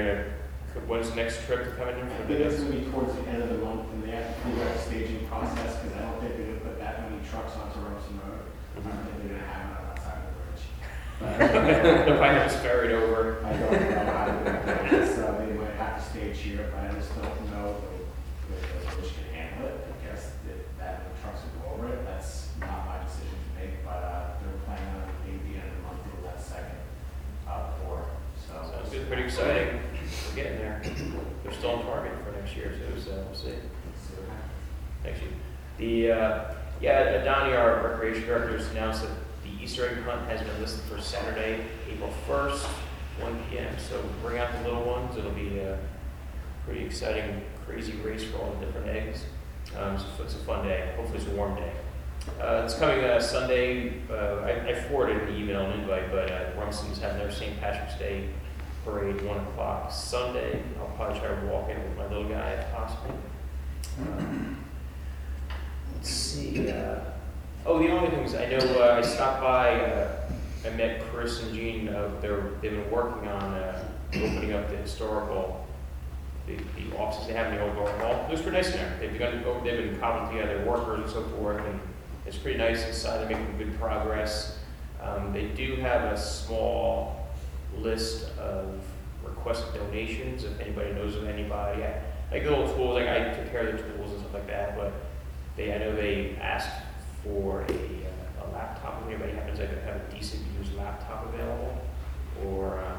gonna, 0.74 0.86
when's 0.88 1.08
the 1.10 1.14
next 1.14 1.46
trip 1.46 1.66
to 1.66 1.70
come 1.76 1.88
in 1.90 2.02
I 2.04 2.08
think 2.26 2.40
it's 2.40 2.56
the? 2.56 2.64
gonna 2.64 2.80
be 2.80 2.90
towards 2.90 3.14
the 3.14 3.28
end 3.28 3.44
of 3.44 3.50
the 3.50 3.58
month, 3.64 3.88
and 3.92 4.02
they 4.02 4.10
have 4.10 4.26
to 4.42 4.50
do 4.50 4.56
that 4.56 4.80
staging 4.80 5.24
process, 5.28 5.78
because 5.78 5.96
I 5.96 6.10
don't 6.10 6.20
think 6.20 6.36
they're 6.36 6.46
gonna 6.46 6.58
put 6.58 6.78
that 6.80 7.08
many 7.08 7.22
trucks 7.30 7.54
onto 7.62 7.78
Rumson 7.78 8.18
Road. 8.26 8.42
I 8.74 8.80
don't 8.80 9.06
think 9.06 9.22
they're 9.22 9.38
gonna 9.38 9.52
have 9.54 9.70
it 9.70 9.78
on 9.78 9.86
that 9.86 10.02
side 10.02 10.18
of 10.18 10.34
the 10.34 10.42
bridge. 10.50 12.06
The 12.10 12.18
pineapple's 12.18 12.58
ferried 12.58 12.90
over. 12.90 13.38
I 13.46 13.52
don't 13.52 13.70
know 13.70 14.10
how 14.10 14.24
to 14.26 14.90
do 14.90 14.96
it, 14.96 15.14
so 15.14 15.46
they 15.46 15.54
might 15.54 15.78
have 15.78 16.02
to 16.02 16.10
stage 16.10 16.38
here, 16.38 16.68
but 16.74 16.90
I 16.90 16.98
just 16.98 17.14
don't 17.14 17.50
know 17.52 17.76
the 19.00 19.08
bridge 19.08 19.14
can 19.16 19.34
handle 19.34 19.68
it. 19.68 19.80
I 19.80 20.06
guess 20.06 20.32
that, 20.46 20.78
that 20.78 21.02
many 21.02 21.14
trucks 21.22 21.40
will 21.44 21.62
go 21.62 21.74
over 21.74 21.92
it, 21.92 22.04
that's 22.04 22.48
not 22.60 22.86
my 22.86 23.04
decision 23.04 23.32
to 23.32 23.50
make, 23.60 23.84
but, 23.84 24.02
uh, 24.04 24.36
they're 24.40 24.60
planning 24.66 24.94
on 24.94 25.08
maybe 25.24 25.38
the 25.52 25.60
end 25.60 25.68
of 25.68 25.76
the 25.76 25.82
month, 25.88 26.04
doing 26.04 26.24
that 26.24 26.40
second, 26.40 26.78
uh, 27.48 27.70
pour, 27.84 28.04
so. 28.36 28.54
Sounds 28.70 28.90
good, 28.90 29.06
pretty 29.06 29.24
exciting. 29.24 29.80
We're 30.28 30.36
getting 30.36 30.58
there. 30.58 30.82
They're 31.44 31.52
still 31.52 31.70
on 31.70 31.84
target 31.84 32.12
for 32.24 32.32
next 32.32 32.56
year, 32.56 32.74
so 32.74 33.00
so 33.00 33.16
we'll 33.16 33.34
see. 33.34 33.50
See. 33.50 34.14
Thank 35.02 35.16
you. 35.22 35.28
The, 35.78 36.12
uh, 36.12 36.54
yeah, 36.80 37.24
Donnie, 37.24 37.54
our 37.54 37.88
recreation 37.88 38.26
director, 38.26 38.56
has 38.56 38.68
announced 38.70 39.02
that 39.02 39.10
the 39.44 39.62
Easter 39.62 39.88
egg 39.88 40.02
hunt 40.02 40.28
has 40.28 40.40
been 40.40 40.60
listed 40.60 40.82
for 40.82 41.00
Saturday, 41.00 41.64
April 41.90 42.12
1st, 42.28 42.66
1 43.20 43.44
PM. 43.50 43.78
So 43.78 44.02
bring 44.22 44.38
out 44.38 44.52
the 44.52 44.68
little 44.68 44.84
ones. 44.84 45.16
It'll 45.16 45.30
be 45.30 45.58
a 45.58 45.78
pretty 46.70 46.86
exciting, 46.86 47.42
crazy 47.66 47.94
race 48.04 48.22
for 48.22 48.38
all 48.38 48.52
the 48.60 48.64
different 48.66 48.86
eggs. 48.88 49.24
Um, 49.76 49.98
So 49.98 50.22
it's 50.22 50.34
a 50.34 50.38
fun 50.38 50.64
day. 50.64 50.92
Hopefully 50.96 51.18
it's 51.18 51.26
a 51.26 51.34
warm 51.34 51.56
day. 51.56 51.72
Uh, 52.40 52.62
It's 52.64 52.74
coming 52.74 53.02
uh, 53.04 53.18
Sunday. 53.20 53.94
uh, 54.08 54.44
I 54.46 54.68
I 54.70 54.74
forwarded 54.82 55.28
an 55.28 55.34
email 55.34 55.62
and 55.68 55.80
invite, 55.82 56.12
but 56.12 56.30
uh, 56.30 56.50
Rumson's 56.56 57.00
having 57.00 57.18
their 57.18 57.32
St. 57.32 57.58
Patrick's 57.60 57.98
Day 57.98 58.28
parade, 58.84 59.20
1 59.22 59.36
o'clock 59.46 59.90
Sunday. 59.90 60.62
I'll 60.78 60.94
probably 60.96 61.18
try 61.18 61.28
to 61.28 61.46
walk 61.46 61.70
in 61.70 61.82
with 61.82 61.96
my 61.98 62.06
little 62.06 62.28
guy 62.28 62.50
if 62.50 62.72
possible. 62.72 63.18
Um, 64.00 64.64
Let's 65.96 66.08
see, 66.10 66.70
uh, 66.70 67.00
oh, 67.66 67.78
the 67.80 67.90
only 67.90 68.10
things, 68.10 68.34
I 68.34 68.46
know, 68.46 68.58
uh, 68.80 68.94
I 68.98 69.02
stopped 69.02 69.42
by, 69.42 69.74
uh, 69.80 70.08
I 70.64 70.70
met 70.70 71.02
Chris 71.10 71.42
and 71.42 71.52
Jean, 71.52 71.88
uh, 71.88 72.08
they're, 72.22 72.52
they've 72.62 72.70
been 72.70 72.90
working 72.90 73.28
on, 73.28 73.52
uh, 73.52 73.84
opening 74.14 74.54
up 74.54 74.70
the 74.70 74.76
historical, 74.78 75.59
the, 76.56 76.82
the 76.90 76.96
offices 76.96 77.26
they 77.28 77.34
have 77.34 77.52
in 77.52 77.58
the 77.58 77.62
old 77.64 77.74
Borough 77.74 77.98
Hall. 77.98 78.24
It 78.28 78.30
was 78.32 78.42
pretty 78.42 78.56
nice 78.56 78.70
in 78.70 78.76
there. 78.78 78.96
They've 79.00 79.12
begun, 79.12 79.42
to- 79.42 79.60
they've 79.64 79.90
been 79.90 79.98
cobbling 80.00 80.36
together 80.36 80.64
workers 80.64 81.00
and 81.04 81.10
so 81.10 81.22
forth, 81.36 81.64
and 81.64 81.80
it's 82.26 82.36
pretty 82.38 82.58
nice 82.58 82.86
inside, 82.86 83.18
they're 83.28 83.36
making 83.38 83.56
good 83.58 83.78
progress. 83.78 84.58
Um, 85.02 85.32
they 85.32 85.46
do 85.46 85.76
have 85.76 86.12
a 86.12 86.18
small 86.18 87.26
list 87.78 88.28
of 88.38 88.74
requested 89.24 89.74
donations, 89.74 90.44
if 90.44 90.58
anybody 90.60 90.92
knows 90.92 91.16
of 91.16 91.26
anybody. 91.26 91.84
I- 91.84 92.02
Like 92.30 92.44
the 92.44 92.50
little 92.50 92.72
tools, 92.74 92.94
like 92.94 93.08
I 93.08 93.32
took 93.34 93.50
care 93.50 93.66
of 93.68 93.76
the 93.76 93.82
tools 93.94 94.10
and 94.12 94.20
stuff 94.20 94.34
like 94.34 94.46
that, 94.46 94.76
but 94.76 94.92
they, 95.56 95.74
I 95.74 95.78
know 95.78 95.96
they 95.96 96.36
asked 96.40 96.70
for 97.24 97.62
a, 97.62 97.64
uh, 97.72 98.44
a 98.44 98.46
laptop, 98.52 99.02
if 99.02 99.08
anybody 99.08 99.32
happens 99.32 99.58
to 99.58 99.66
have 99.66 99.96
a 99.96 100.14
decent 100.14 100.42
used 100.58 100.74
laptop 100.76 101.26
available, 101.34 101.76
or, 102.46 102.78
um, 102.78 102.98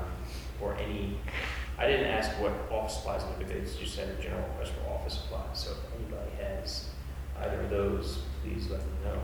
or 0.62 0.76
any, 0.76 1.18
I 1.82 1.88
didn't 1.88 2.06
ask 2.06 2.30
what 2.40 2.54
office 2.70 2.98
supplies, 2.98 3.24
but 3.24 3.48
they 3.48 3.60
just 3.62 3.96
said 3.96 4.08
a 4.10 4.22
general 4.22 4.48
request 4.50 4.74
for 4.74 4.94
office 4.94 5.16
supplies, 5.16 5.58
so 5.58 5.72
if 5.72 6.00
anybody 6.00 6.30
has 6.40 6.90
either 7.40 7.60
of 7.60 7.72
those, 7.72 8.20
please 8.44 8.70
let 8.70 8.82
me 8.82 8.92
know. 9.04 9.18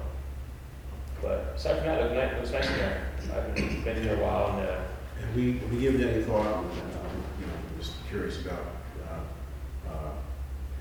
But 1.21 1.53
aside 1.55 1.77
from 1.77 1.85
that, 1.85 2.01
it 2.01 2.03
was 2.03 2.13
nice, 2.13 2.33
it 2.33 2.41
was 2.41 2.51
nice 2.51 2.67
there, 2.69 3.11
I've 3.31 3.53
been, 3.53 3.83
been 3.83 4.03
there 4.03 4.15
a 4.15 4.23
while, 4.23 4.57
and, 4.57 4.67
uh, 4.67 4.79
Have 5.21 5.35
we, 5.35 5.59
have 5.59 5.71
we 5.71 5.79
given 5.79 6.01
any 6.01 6.23
thought, 6.23 6.47
um, 6.47 6.65
you 7.39 7.45
know, 7.45 7.53
just 7.79 7.93
curious 8.09 8.41
about 8.43 8.65
uh, 9.05 9.89
uh, 9.91 10.11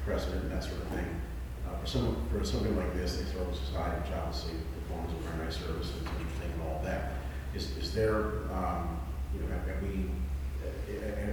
precedent 0.03 0.45
and 0.45 0.53
that 0.53 0.65
sort 0.65 0.81
of 0.81 0.89
thing? 0.89 1.21
Uh, 1.69 1.77
For 1.81 1.87
some, 1.87 2.27
for 2.33 2.43
something 2.43 2.75
like 2.75 2.95
this, 2.95 3.19
they 3.19 3.25
throw 3.25 3.45
this 3.51 3.61
aside, 3.69 4.01
which 4.01 4.13
obviously 4.17 4.55
performs 4.81 5.13
a 5.13 5.29
very 5.29 5.45
nice 5.45 5.59
service, 5.59 5.93
and 5.99 6.09
and 6.09 6.63
all 6.63 6.81
that. 6.85 7.13
Is, 7.55 7.77
is 7.77 7.93
there, 7.93 8.49
um, 8.53 8.99
you 9.35 9.41
know, 9.41 9.53
have 9.53 9.69
have 9.69 9.83
we 9.83 10.09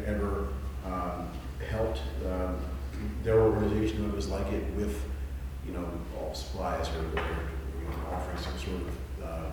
ever 0.06 0.48
um, 0.86 1.30
helped 1.70 2.02
um, 2.26 2.58
their 3.24 3.40
organization, 3.40 4.10
others 4.10 4.28
like 4.30 4.48
it, 4.48 4.64
with, 4.76 4.98
you 5.66 5.74
know, 5.74 5.86
all 6.20 6.34
supplies 6.34 6.90
or, 6.90 7.20
or, 7.20 7.26
you 7.80 7.86
know, 7.88 8.14
offering 8.14 8.38
some 8.38 8.58
sort 8.58 8.82
of 8.82 9.24
uh, 9.24 9.52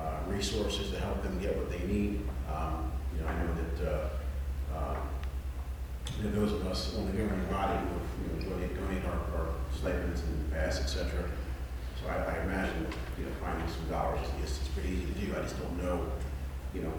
uh, 0.00 0.18
resources 0.28 0.90
to 0.90 0.98
help 1.00 1.22
them 1.22 1.38
get 1.40 1.56
what 1.56 1.70
they 1.70 1.84
need. 1.86 2.20
Um, 2.52 2.92
You 3.14 3.22
know, 3.22 3.28
I 3.28 3.34
know 3.40 3.54
that, 3.54 3.76
uh, 3.90 4.76
uh, 4.76 4.96
you 6.18 6.28
know, 6.28 6.40
those 6.40 6.52
of 6.52 6.66
us 6.66 6.96
on 6.98 7.06
the 7.06 7.12
governing 7.12 7.46
body 7.48 7.78
who, 7.78 7.96
you 8.20 8.28
know, 8.28 8.50
donate, 8.50 8.74
donate 8.76 9.04
our, 9.04 9.20
our 9.36 9.48
stipends 9.72 10.20
and 10.20 10.52
pass, 10.52 10.80
et 10.80 10.86
cetera. 10.86 11.24
So 11.98 12.08
I, 12.08 12.16
I 12.36 12.44
imagine, 12.44 12.86
you 13.18 13.24
know, 13.24 13.30
finding 13.40 13.66
some 13.68 13.88
dollars 13.88 14.20
is, 14.44 14.50
is 14.60 14.68
pretty 14.74 14.90
easy 14.90 15.06
to 15.06 15.16
do. 15.20 15.26
I 15.36 15.42
just 15.42 15.56
don't 15.58 15.82
know, 15.82 16.12
you 16.74 16.82
know, 16.82 16.92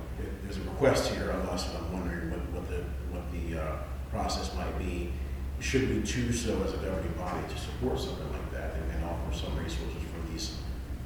there's 0.43 0.57
a 0.57 0.61
request 0.61 1.11
here 1.13 1.29
of 1.29 1.49
us, 1.49 1.69
and 1.69 1.77
I'm 1.77 1.93
wondering 1.93 2.31
what, 2.31 2.39
what 2.51 2.69
the, 2.69 2.83
what 3.11 3.23
the, 3.31 3.61
uh, 3.61 3.77
process 4.09 4.53
might 4.55 4.77
be. 4.79 5.11
Should 5.59 5.89
we 5.89 6.03
choose 6.03 6.41
so 6.41 6.61
as 6.63 6.73
a 6.73 6.77
governing 6.77 7.11
body 7.13 7.41
to 7.49 7.57
support 7.59 7.99
something 7.99 8.31
like 8.31 8.51
that 8.51 8.75
and, 8.75 8.91
and 8.91 9.03
offer 9.05 9.35
some 9.35 9.57
resources 9.57 10.01
for 10.13 10.31
these, 10.31 10.57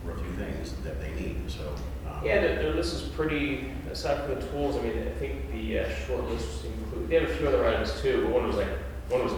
few 0.04 0.34
things 0.34 0.74
that 0.84 1.00
they 1.00 1.14
need, 1.14 1.50
so. 1.50 1.76
um, 2.10 2.26
Yeah, 2.26 2.42
their, 2.42 2.74
list 2.74 2.94
is 2.96 3.02
pretty, 3.04 3.72
aside 3.92 4.26
from 4.26 4.36
the 4.36 4.48
tools, 4.48 4.76
I 4.76 4.82
mean, 4.82 4.98
I 4.98 5.12
think 5.20 5.52
the 5.52 5.80
uh, 5.80 5.90
short 6.08 6.24
list 6.26 6.66
include, 6.66 7.08
they 7.08 7.20
have 7.20 7.30
a 7.30 7.36
few 7.36 7.48
other 7.48 7.66
items 7.66 8.02
too, 8.02 8.24
but 8.24 8.32
one 8.32 8.48
was 8.48 8.58
like, 8.58 8.68
one 9.10 9.24
was 9.24 9.34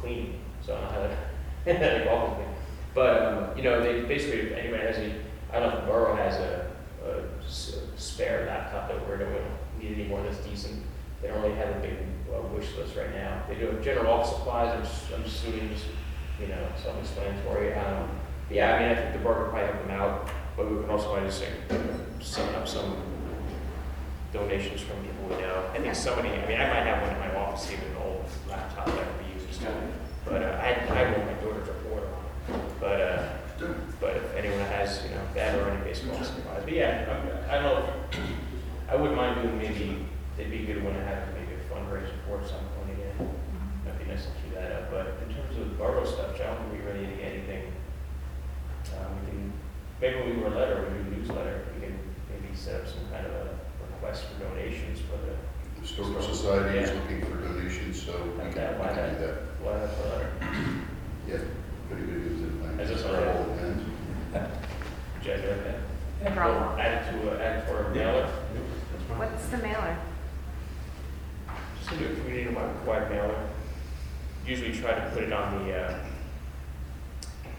cleaning, 0.00 0.40
so 0.66 0.74
I 0.74 0.80
don't 0.80 0.84
know 0.84 0.90
how 0.90 0.98
to, 0.98 1.08
like, 1.08 2.36
thing. 2.36 2.54
But, 2.92 3.22
um, 3.22 3.56
you 3.56 3.62
know, 3.62 3.82
they, 3.82 4.02
basically, 4.02 4.40
if 4.40 4.52
anybody 4.52 4.82
has 4.82 4.96
any, 4.96 5.14
I 5.52 5.60
don't 5.60 5.70
know 5.70 5.78
if 5.78 5.84
the 5.84 5.90
borough 5.90 6.16
has 6.16 6.34
a 6.34 6.70
spare 8.14 8.46
laptop 8.46 8.88
that 8.88 9.08
we're, 9.08 9.18
that 9.18 9.26
we 9.28 9.34
don't 9.34 9.82
need 9.82 9.98
anymore 9.98 10.22
that's 10.22 10.38
decent. 10.46 10.80
They 11.20 11.28
don't 11.28 11.42
really 11.42 11.54
have 11.56 11.74
a 11.76 11.80
big 11.80 11.96
uh, 12.32 12.40
wish 12.54 12.68
list 12.76 12.96
right 12.96 13.12
now. 13.14 13.42
They 13.48 13.56
do 13.56 13.66
have 13.66 13.82
general 13.82 14.12
office 14.12 14.34
supplies, 14.36 14.72
I'm, 14.74 14.82
s- 14.82 15.06
I'm 15.14 15.22
assuming 15.24 15.68
just, 15.70 15.86
you 16.40 16.46
know, 16.48 16.62
self-explanatory. 16.82 17.74
Um, 17.74 18.08
yeah, 18.50 18.74
I 18.74 18.78
mean, 18.80 18.88
I 18.90 18.94
think 18.94 19.12
the 19.14 19.18
borough 19.18 19.44
could 19.44 19.50
probably 19.50 19.66
help 19.72 19.86
them 19.86 19.90
out, 20.00 20.28
but 20.56 20.70
we 20.70 20.80
can 20.80 20.90
also, 20.90 21.16
I 21.16 21.20
just 21.24 21.42
think, 21.42 21.54
sum 22.20 22.54
up 22.54 22.68
some 22.68 22.96
donations 24.32 24.80
from 24.82 24.96
people 25.02 25.24
we 25.36 25.42
know. 25.42 25.64
I 25.74 25.78
think 25.78 25.94
somebody, 25.94 26.28
I 26.28 26.46
mean, 26.46 26.60
I 26.60 26.68
might 26.68 26.86
have 26.86 27.02
one 27.02 27.12
in 27.12 27.18
my 27.18 27.34
office, 27.36 27.70
even 27.72 27.84
an 27.84 27.96
old 28.04 28.24
laptop 28.48 28.86
that 28.86 28.96
could 28.96 29.26
be 29.26 29.32
used. 29.40 29.60
But 30.24 30.42
uh, 30.42 30.60
I, 30.62 30.68
I 31.00 31.10
want 31.12 31.26
my 31.26 31.34
daughter 31.42 31.64
to 31.64 31.90
order 31.92 32.06
on. 32.06 32.60
But, 32.80 33.00
uh, 33.00 33.28
but 34.00 34.16
if 34.16 34.34
anyone 34.36 34.60
has, 34.60 35.02
you 35.04 35.10
know, 35.10 35.20
that 35.34 35.54
or 35.58 35.70
any 35.70 35.82
baseball 35.84 36.22
supplies. 36.22 36.62
But 36.64 36.72
yeah, 36.72 37.06
I, 37.48 37.56
I 37.56 37.62
don't 37.62 37.64
know, 37.64 37.78
if- 37.88 38.03
I 38.88 38.96
wouldn't 38.96 39.16
mind 39.16 39.42
doing 39.42 39.58
maybe, 39.58 40.06
it'd 40.38 40.50
be 40.50 40.62
a 40.64 40.74
good 40.74 40.84
one 40.84 40.94
to 40.94 41.00
have 41.04 41.28
maybe 41.34 41.52
a 41.54 41.64
fundraiser 41.72 42.12
for 42.28 42.40
at 42.40 42.46
some 42.48 42.64
point 42.76 42.98
again. 42.98 43.34
That'd 43.84 44.00
be 44.00 44.06
nice 44.12 44.26
to 44.26 44.30
keep 44.42 44.54
that 44.54 44.72
up. 44.72 44.90
But 44.90 45.06
in 45.26 45.34
terms 45.34 45.56
of 45.58 45.78
borough 45.78 46.04
stuff, 46.04 46.36
John, 46.36 46.56
are 46.58 46.72
we 46.72 46.78
ready 46.84 47.06
to 47.06 47.12
get 47.16 47.32
anything? 47.32 47.72
Um, 49.00 49.08
we 49.20 49.30
can, 49.30 49.52
maybe 50.00 50.30
we 50.30 50.36
do 50.40 50.46
a 50.46 50.52
letter, 50.52 50.84
we 50.88 51.02
do 51.02 51.14
a 51.14 51.18
newsletter, 51.18 51.64
we 51.74 51.86
can 51.86 51.98
maybe 52.30 52.54
set 52.54 52.82
up 52.82 52.86
some 52.86 53.08
kind 53.10 53.26
of 53.26 53.32
a 53.32 53.48
request 53.90 54.24
for 54.26 54.44
donations 54.44 55.00
for 55.00 55.16
the, 55.16 55.32
The 55.76 55.80
Historical 55.80 56.22
Society 56.22 56.78
is 56.80 56.90
Yeah. 56.90 56.96
looking 57.00 57.20
for 57.24 57.36
donations, 57.40 58.02
so 58.02 58.12
we 58.22 58.42
Like 58.44 58.52
can, 58.52 58.60
that, 58.60 58.74
we 58.74 58.80
why 58.86 58.92
can 58.94 59.14
do 59.14 59.20
that. 59.26 59.34
what, 59.64 59.90
for 59.96 60.06
a 60.06 60.10
letter. 60.12 60.30
Yeah, 61.26 61.38
pretty 61.88 62.04
good 62.04 62.20
news 62.20 62.40
in 62.42 62.60
mind. 62.62 62.80
Is 62.80 62.88
this 62.90 63.02
Travel 63.02 63.42
okay? 63.54 63.64
and- 63.64 63.80
Would 64.34 65.24
you 65.24 65.32
like 65.32 65.64
that? 65.64 65.78
No 66.24 66.30
problem. 66.30 66.78
Add 66.80 66.92
it 67.06 67.22
to, 67.22 67.30
uh, 67.30 67.42
add 67.42 67.58
it 67.58 67.68
for 67.68 67.84
a 67.84 67.94
mailer? 67.94 68.22
That's 68.22 69.04
fine. 69.08 69.18
What's 69.18 69.46
the 69.46 69.58
mailer? 69.58 69.96
Just 71.78 71.90
to 71.90 71.96
do 71.98 72.04
a 72.06 72.14
community 72.84 72.86
wide 72.86 73.02
wide 73.02 73.10
mailer. 73.10 73.48
Usually 74.46 74.72
try 74.72 74.94
to 74.94 75.10
put 75.12 75.22
it 75.22 75.32
on 75.32 75.64
the, 75.66 75.74
uh, 75.74 75.98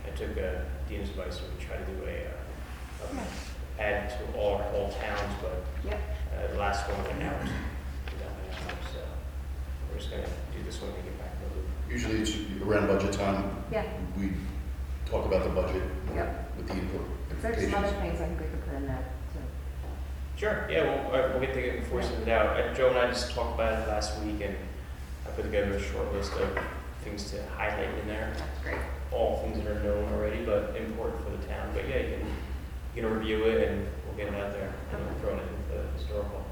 I 0.05 0.09
took 0.15 0.37
uh, 0.37 0.61
Dina's 0.87 1.09
advice, 1.09 1.39
and 1.39 1.57
we 1.57 1.65
try 1.65 1.77
to 1.77 1.85
do 1.85 2.03
a, 2.05 2.27
uh, 2.27 3.09
um, 3.11 3.19
add 3.79 4.09
to 4.11 4.37
all, 4.37 4.61
all 4.75 4.89
towns, 4.91 5.33
but 5.41 5.63
Yep. 5.83 5.99
uh, 6.37 6.51
the 6.53 6.59
last 6.59 6.87
one 6.89 7.03
went 7.03 7.23
out. 7.23 7.41
We 7.41 7.49
got 8.21 8.29
that 8.37 8.71
out, 8.71 8.77
So 8.93 8.99
we're 9.91 9.97
just 9.97 10.11
gonna 10.11 10.23
do 10.55 10.63
this 10.63 10.79
one 10.81 10.91
and 10.93 11.03
get 11.03 11.17
back 11.19 11.31
in 11.41 11.49
the 11.49 11.55
loop. 11.55 11.67
Usually 11.89 12.21
it's 12.21 12.61
around 12.61 12.87
budget 12.87 13.13
time, 13.13 13.63
Yeah, 13.71 13.83
we 14.17 14.33
talk 15.09 15.25
about 15.25 15.43
the 15.43 15.49
budget 15.49 15.83
Yep. 16.13 16.57
with 16.57 16.67
the 16.67 16.73
input. 16.73 17.01
there's 17.41 17.55
some 17.71 17.83
other 17.83 17.87
implications. 17.87 18.01
things 18.01 18.21
I 18.21 18.25
think 18.27 18.39
we 18.39 18.45
could 18.47 18.65
put 18.65 18.75
in 18.75 18.87
there 18.87 19.05
too. 19.33 19.39
Sure, 20.37 20.67
yeah, 20.69 20.83
we'll, 20.83 21.15
uh, 21.15 21.29
we'll 21.31 21.39
get 21.41 21.53
the 21.55 21.77
enforcement 21.77 22.27
it 22.27 22.31
out. 22.31 22.59
Uh, 22.59 22.73
Joe 22.75 22.89
and 22.89 22.97
I 22.99 23.07
just 23.07 23.31
talked 23.33 23.55
about 23.55 23.81
it 23.81 23.87
last 23.87 24.19
week, 24.21 24.41
and 24.41 24.55
I 24.55 24.74
put 25.35 25.43
together 25.43 25.71
a 25.71 25.81
short 25.81 26.11
list 26.13 26.33
of 26.33 26.57
things 27.03 27.29
to 27.31 27.45
highlight 27.57 27.93
in 27.99 28.07
there. 28.07 28.33
That's 28.37 28.63
great. 28.63 28.77
All 29.11 29.41
things 29.43 29.57
that 29.63 29.67
are 29.67 29.83
known 29.83 30.11
already, 30.13 30.43
but 30.45 30.75
important 30.77 31.23
for 31.23 31.31
the 31.31 31.45
town. 31.45 31.69
But 31.73 31.87
yeah, 31.87 31.99
you 31.99 32.17
can, 32.17 32.27
you 32.95 33.01
can 33.01 33.13
review 33.13 33.43
it, 33.43 33.69
and 33.69 33.87
we'll 34.05 34.17
get 34.17 34.33
it 34.33 34.39
out 34.39 34.53
there, 34.53 34.73
and 34.91 35.05
we'll 35.05 35.19
throw 35.19 35.35
it 35.37 35.41
into 35.41 35.53
the 35.73 35.97
historical. 35.97 36.45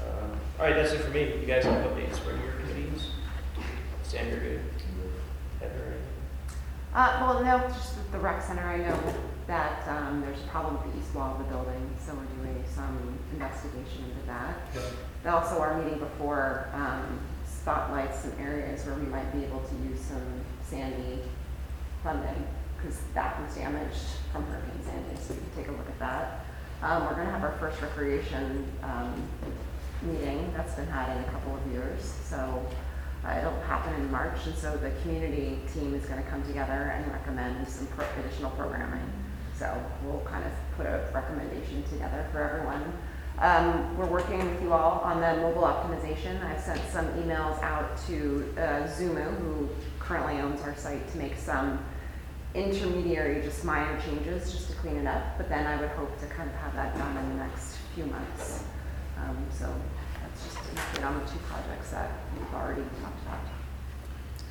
Um, 0.00 0.38
All 0.58 0.66
right, 0.66 0.76
that's 0.76 0.92
it 0.92 1.00
for 1.00 1.10
me. 1.10 1.38
You 1.40 1.46
guys 1.46 1.64
have 1.64 1.84
updates 1.86 2.18
for 2.18 2.30
your 2.30 2.52
committees? 2.60 3.08
Sam, 4.02 4.28
you're 4.28 4.40
good? 4.40 4.60
Heather? 5.60 5.94
Uh, 6.94 7.18
well, 7.20 7.42
no, 7.42 7.58
just 7.68 7.96
with 7.96 8.12
the 8.12 8.18
rec 8.18 8.42
center, 8.42 8.62
I 8.62 8.76
know 8.78 9.14
that, 9.46 9.86
um, 9.88 10.20
there's 10.20 10.40
a 10.40 10.46
problem 10.48 10.74
with 10.76 10.92
the 10.92 11.00
east 11.00 11.14
wall 11.14 11.32
of 11.32 11.38
the 11.38 11.44
building, 11.44 11.90
so 11.98 12.14
we're 12.14 12.44
doing 12.44 12.62
some 12.72 13.18
investigation 13.32 14.04
into 14.04 14.26
that. 14.26 14.72
They 14.72 14.80
also 15.26 15.58
are 15.58 15.82
meeting 15.82 15.98
before, 15.98 16.68
um, 16.74 17.20
spotlights 17.46 18.20
some 18.20 18.32
areas 18.38 18.84
where 18.84 18.94
we 18.94 19.06
might 19.06 19.32
be 19.32 19.44
able 19.44 19.60
to 19.60 19.74
use 19.88 20.00
some 20.00 20.22
Sandy 20.62 21.20
funding, 22.02 22.46
because 22.76 23.00
that 23.14 23.40
was 23.40 23.54
damaged 23.54 24.04
from 24.32 24.44
Hurricane 24.46 24.80
Sandy, 24.84 25.20
so 25.20 25.34
we 25.34 25.40
can 25.40 25.50
take 25.56 25.68
a 25.68 25.72
look 25.72 25.88
at 25.88 25.98
that. 25.98 26.44
Um, 26.82 27.04
we're 27.04 27.14
gonna 27.14 27.30
have 27.30 27.42
our 27.42 27.56
first 27.58 27.80
recreation, 27.80 28.70
um, 28.82 29.14
meeting, 30.02 30.52
that's 30.54 30.74
been 30.74 30.86
had 30.86 31.16
in 31.16 31.24
a 31.24 31.30
couple 31.30 31.56
of 31.56 31.72
years, 31.72 32.02
so 32.02 32.66
uh, 33.26 33.38
It'll 33.38 33.58
happen 33.62 33.94
in 33.94 34.10
March, 34.10 34.44
and 34.44 34.54
so 34.54 34.76
the 34.76 34.90
community 35.00 35.58
team 35.72 35.94
is 35.94 36.04
going 36.04 36.22
to 36.22 36.28
come 36.28 36.42
together 36.44 36.92
and 36.94 37.10
recommend 37.10 37.66
some 37.66 37.86
pro- 37.88 38.06
additional 38.20 38.50
programming. 38.50 39.00
So 39.56 39.74
we'll 40.04 40.20
kind 40.26 40.44
of 40.44 40.52
put 40.76 40.84
a 40.84 41.08
recommendation 41.14 41.84
together 41.84 42.26
for 42.32 42.42
everyone. 42.42 42.92
Um, 43.38 43.96
We're 43.98 44.06
working 44.06 44.38
with 44.38 44.62
you 44.62 44.72
all 44.72 45.00
on 45.00 45.20
the 45.20 45.40
mobile 45.42 45.62
optimization. 45.62 46.42
I've 46.44 46.60
sent 46.60 46.80
some 46.90 47.06
emails 47.14 47.60
out 47.62 47.98
to 48.06 48.54
uh, 48.56 48.60
Zumu, 48.86 49.36
who 49.40 49.68
currently 49.98 50.40
owns 50.40 50.60
our 50.62 50.76
site, 50.76 51.10
to 51.12 51.18
make 51.18 51.36
some 51.36 51.84
intermediary, 52.54 53.42
just 53.42 53.64
minor 53.64 54.00
changes, 54.02 54.52
just 54.52 54.70
to 54.70 54.76
clean 54.76 54.96
it 54.96 55.06
up. 55.06 55.36
But 55.36 55.48
then 55.48 55.66
I 55.66 55.76
would 55.80 55.90
hope 55.90 56.18
to 56.20 56.26
kind 56.26 56.48
of 56.48 56.54
have 56.56 56.74
that 56.74 56.96
done 56.96 57.16
in 57.16 57.28
the 57.30 57.44
next 57.44 57.76
few 57.94 58.04
months. 58.06 58.62
Um, 59.18 59.36
So 59.50 59.72
that's 60.22 60.44
just 60.44 60.56
an 60.70 60.76
update 60.76 61.04
on 61.06 61.14
the 61.20 61.26
two 61.26 61.38
projects 61.50 61.90
that 61.90 62.10
we've 62.38 62.54
already 62.54 62.82
talked 63.02 63.20
about. 63.26 63.40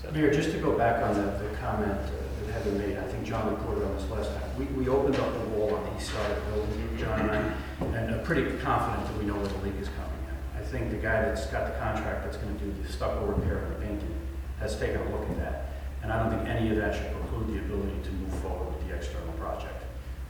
So- 0.01 0.11
Mayor, 0.11 0.33
just 0.33 0.51
to 0.51 0.57
go 0.57 0.77
back 0.77 1.01
on 1.01 1.13
the, 1.15 1.21
the 1.47 1.55
comment 1.55 1.93
uh, 1.93 2.47
that 2.51 2.63
been 2.65 2.77
made, 2.77 2.97
I 2.97 3.03
think 3.03 3.23
John 3.25 3.49
reported 3.49 3.85
on 3.85 3.95
this 3.95 4.09
last 4.09 4.29
time. 4.35 4.43
We, 4.59 4.65
we 4.65 4.89
opened 4.89 5.15
up 5.15 5.31
the 5.33 5.49
wall 5.51 5.73
on 5.75 5.83
the 5.85 5.95
east 5.97 6.11
side 6.11 6.31
of 6.31 6.45
the 6.45 6.51
building, 6.51 6.97
John 6.97 7.19
and 7.21 7.31
I, 7.31 7.53
and 7.91 8.15
are 8.15 8.23
pretty 8.23 8.57
confident 8.59 9.05
that 9.07 9.17
we 9.17 9.25
know 9.25 9.35
where 9.35 9.47
the 9.47 9.57
leak 9.59 9.75
is 9.81 9.89
coming 9.89 10.21
in. 10.29 10.61
I 10.61 10.63
think 10.63 10.91
the 10.91 10.97
guy 10.97 11.21
that's 11.23 11.45
got 11.47 11.67
the 11.71 11.79
contract 11.79 12.23
that's 12.23 12.37
gonna 12.37 12.53
do 12.53 12.73
the 12.81 12.91
stucco 12.91 13.25
repair 13.25 13.57
and 13.59 13.75
the 13.75 13.79
painting 13.85 14.15
has 14.59 14.77
taken 14.79 15.01
a 15.01 15.09
look 15.11 15.29
at 15.29 15.37
that. 15.37 15.65
And 16.01 16.11
I 16.11 16.19
don't 16.21 16.31
think 16.37 16.47
any 16.49 16.69
of 16.69 16.77
that 16.77 16.95
should 16.95 17.11
preclude 17.11 17.47
the 17.53 17.59
ability 17.59 17.99
to 18.03 18.11
move 18.11 18.33
forward 18.41 18.75
with 18.75 18.87
the 18.87 18.95
external 18.95 19.33
project. 19.33 19.83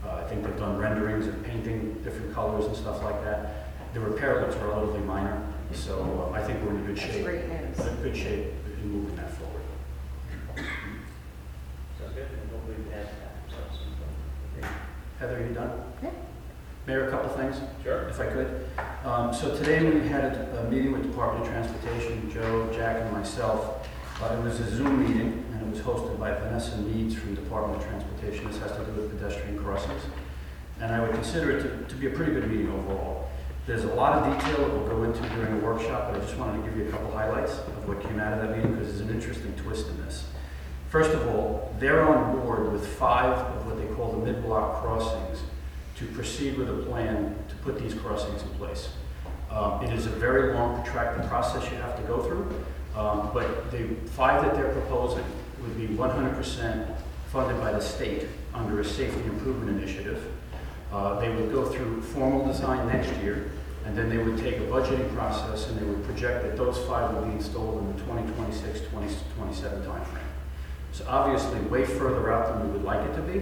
Uh, 0.05 0.21
I 0.23 0.27
think 0.27 0.43
they've 0.43 0.57
done 0.57 0.77
renderings 0.77 1.27
and 1.27 1.43
painting 1.45 2.01
different 2.03 2.33
colors 2.33 2.65
and 2.65 2.75
stuff 2.75 3.01
like 3.03 3.23
that. 3.23 3.67
The 3.93 3.99
repair 3.99 4.41
looks 4.41 4.55
relatively 4.57 5.01
minor, 5.01 5.41
so 5.71 6.29
uh, 6.33 6.35
I 6.35 6.43
think 6.43 6.63
we're 6.63 6.71
in 6.71 6.85
good 6.85 6.97
That's 6.97 7.13
shape. 7.13 7.23
great 7.25 7.47
news. 7.47 7.79
In 7.79 7.95
good 8.01 8.17
shape 8.17 8.47
in 8.81 8.89
moving 8.89 9.15
that 9.15 9.31
forward. 9.37 9.61
Sounds 11.99 12.13
good, 12.15 12.27
and 12.27 12.49
hopefully 12.51 12.75
we 12.77 12.83
can 12.89 12.93
add 12.93 13.05
that. 13.07 13.33
So, 13.49 13.57
so, 14.61 14.67
Heather, 15.19 15.37
are 15.37 15.47
you 15.47 15.53
done? 15.53 15.83
Yeah. 16.01 16.09
Mayor, 16.93 17.07
a 17.07 17.09
couple 17.09 17.29
things, 17.29 17.59
Sure. 17.83 18.03
if 18.07 18.19
I 18.19 18.27
could. 18.27 18.67
Um, 19.03 19.33
So 19.33 19.57
today 19.57 19.83
we 19.83 20.07
had 20.07 20.25
a 20.25 20.43
a 20.59 20.69
meeting 20.69 20.91
with 20.93 21.01
Department 21.01 21.43
of 21.47 21.51
Transportation, 21.51 22.29
Joe, 22.31 22.69
Jack, 22.71 22.97
and 23.01 23.11
myself. 23.11 23.89
Uh, 24.21 24.35
It 24.37 24.43
was 24.43 24.59
a 24.59 24.69
Zoom 24.69 25.01
meeting, 25.03 25.43
and 25.53 25.61
it 25.63 25.69
was 25.73 25.81
hosted 25.81 26.19
by 26.19 26.31
Vanessa 26.35 26.77
Meads 26.77 27.15
from 27.15 27.33
Department 27.33 27.81
of 27.81 27.87
Transportation. 27.89 28.45
This 28.47 28.59
has 28.59 28.73
to 28.73 28.83
do 28.85 28.91
with 29.01 29.09
pedestrian 29.17 29.57
crossings. 29.63 30.03
And 30.79 30.93
I 30.93 30.99
would 31.01 31.13
consider 31.13 31.49
it 31.57 31.61
to- 31.63 31.83
to 31.91 31.95
be 31.95 32.05
a 32.05 32.11
pretty 32.11 32.31
good 32.31 32.47
meeting 32.47 32.69
overall. 32.71 33.27
There's 33.65 33.85
a 33.85 33.93
lot 33.95 34.11
of 34.19 34.21
detail 34.31 34.57
that 34.63 34.71
we'll 34.77 34.87
go 34.95 35.03
into 35.03 35.21
during 35.35 35.59
the 35.59 35.65
workshop, 35.65 36.09
but 36.11 36.17
I 36.17 36.19
just 36.23 36.37
wanted 36.37 36.61
to 36.63 36.69
give 36.69 36.77
you 36.77 36.87
a 36.89 36.91
couple 36.91 37.09
highlights 37.11 37.53
of 37.57 37.87
what 37.87 38.01
came 38.01 38.19
out 38.19 38.33
of 38.33 38.39
that 38.41 38.55
meeting, 38.55 38.73
because 38.73 38.89
there's 38.89 39.09
an 39.09 39.15
interesting 39.17 39.53
twist 39.63 39.89
in 39.89 39.97
this. 40.05 40.25
First 40.89 41.11
of 41.15 41.25
all, 41.27 41.73
they're 41.79 42.03
on 42.07 42.37
board 42.37 42.71
with 42.71 42.85
five 42.85 43.33
of 43.33 43.65
what 43.65 43.77
they 43.79 43.87
call 43.95 44.11
the 44.11 44.23
mid-block 44.27 44.83
crossings 44.83 45.39
to 46.07 46.13
proceed 46.13 46.57
with 46.57 46.69
a 46.69 46.83
plan 46.89 47.35
to 47.49 47.55
put 47.57 47.79
these 47.79 47.93
crossings 47.93 48.41
in 48.41 48.49
place. 48.49 48.89
Um, 49.49 49.83
It 49.83 49.91
is 49.93 50.05
a 50.05 50.09
very 50.09 50.53
long 50.53 50.81
protracted 50.81 51.29
process 51.29 51.69
you 51.71 51.77
have 51.77 51.95
to 51.97 52.03
go 52.03 52.21
through, 52.23 52.47
um, 52.97 53.29
but 53.33 53.71
the 53.71 53.95
five 54.11 54.43
that 54.43 54.55
they're 54.55 54.71
proposing 54.73 55.23
would 55.61 55.77
be 55.77 55.87
100% 55.95 56.87
funded 57.31 57.59
by 57.61 57.71
the 57.71 57.81
state 57.81 58.27
under 58.53 58.79
a 58.79 58.85
safety 58.85 59.23
improvement 59.25 59.77
initiative. 59.81 60.23
Uh, 60.91 61.19
They 61.19 61.29
would 61.33 61.51
go 61.51 61.65
through 61.65 62.01
formal 62.01 62.45
design 62.45 62.87
next 62.87 63.11
year, 63.23 63.51
and 63.85 63.97
then 63.97 64.09
they 64.09 64.17
would 64.17 64.37
take 64.37 64.57
a 64.57 64.65
budgeting 64.75 65.13
process, 65.15 65.69
and 65.69 65.79
they 65.79 65.85
would 65.85 66.03
project 66.05 66.43
that 66.43 66.57
those 66.57 66.77
five 66.85 67.13
will 67.13 67.23
be 67.25 67.31
installed 67.33 67.79
in 67.81 67.87
the 67.93 67.99
2026, 68.03 68.79
2027 68.91 69.81
timeframe. 69.83 70.29
So 70.91 71.05
obviously, 71.07 71.59
way 71.61 71.85
further 71.85 72.31
out 72.31 72.47
than 72.49 72.67
we 72.67 72.73
would 72.73 72.83
like 72.85 73.01
it 73.09 73.15
to 73.15 73.21
be, 73.21 73.39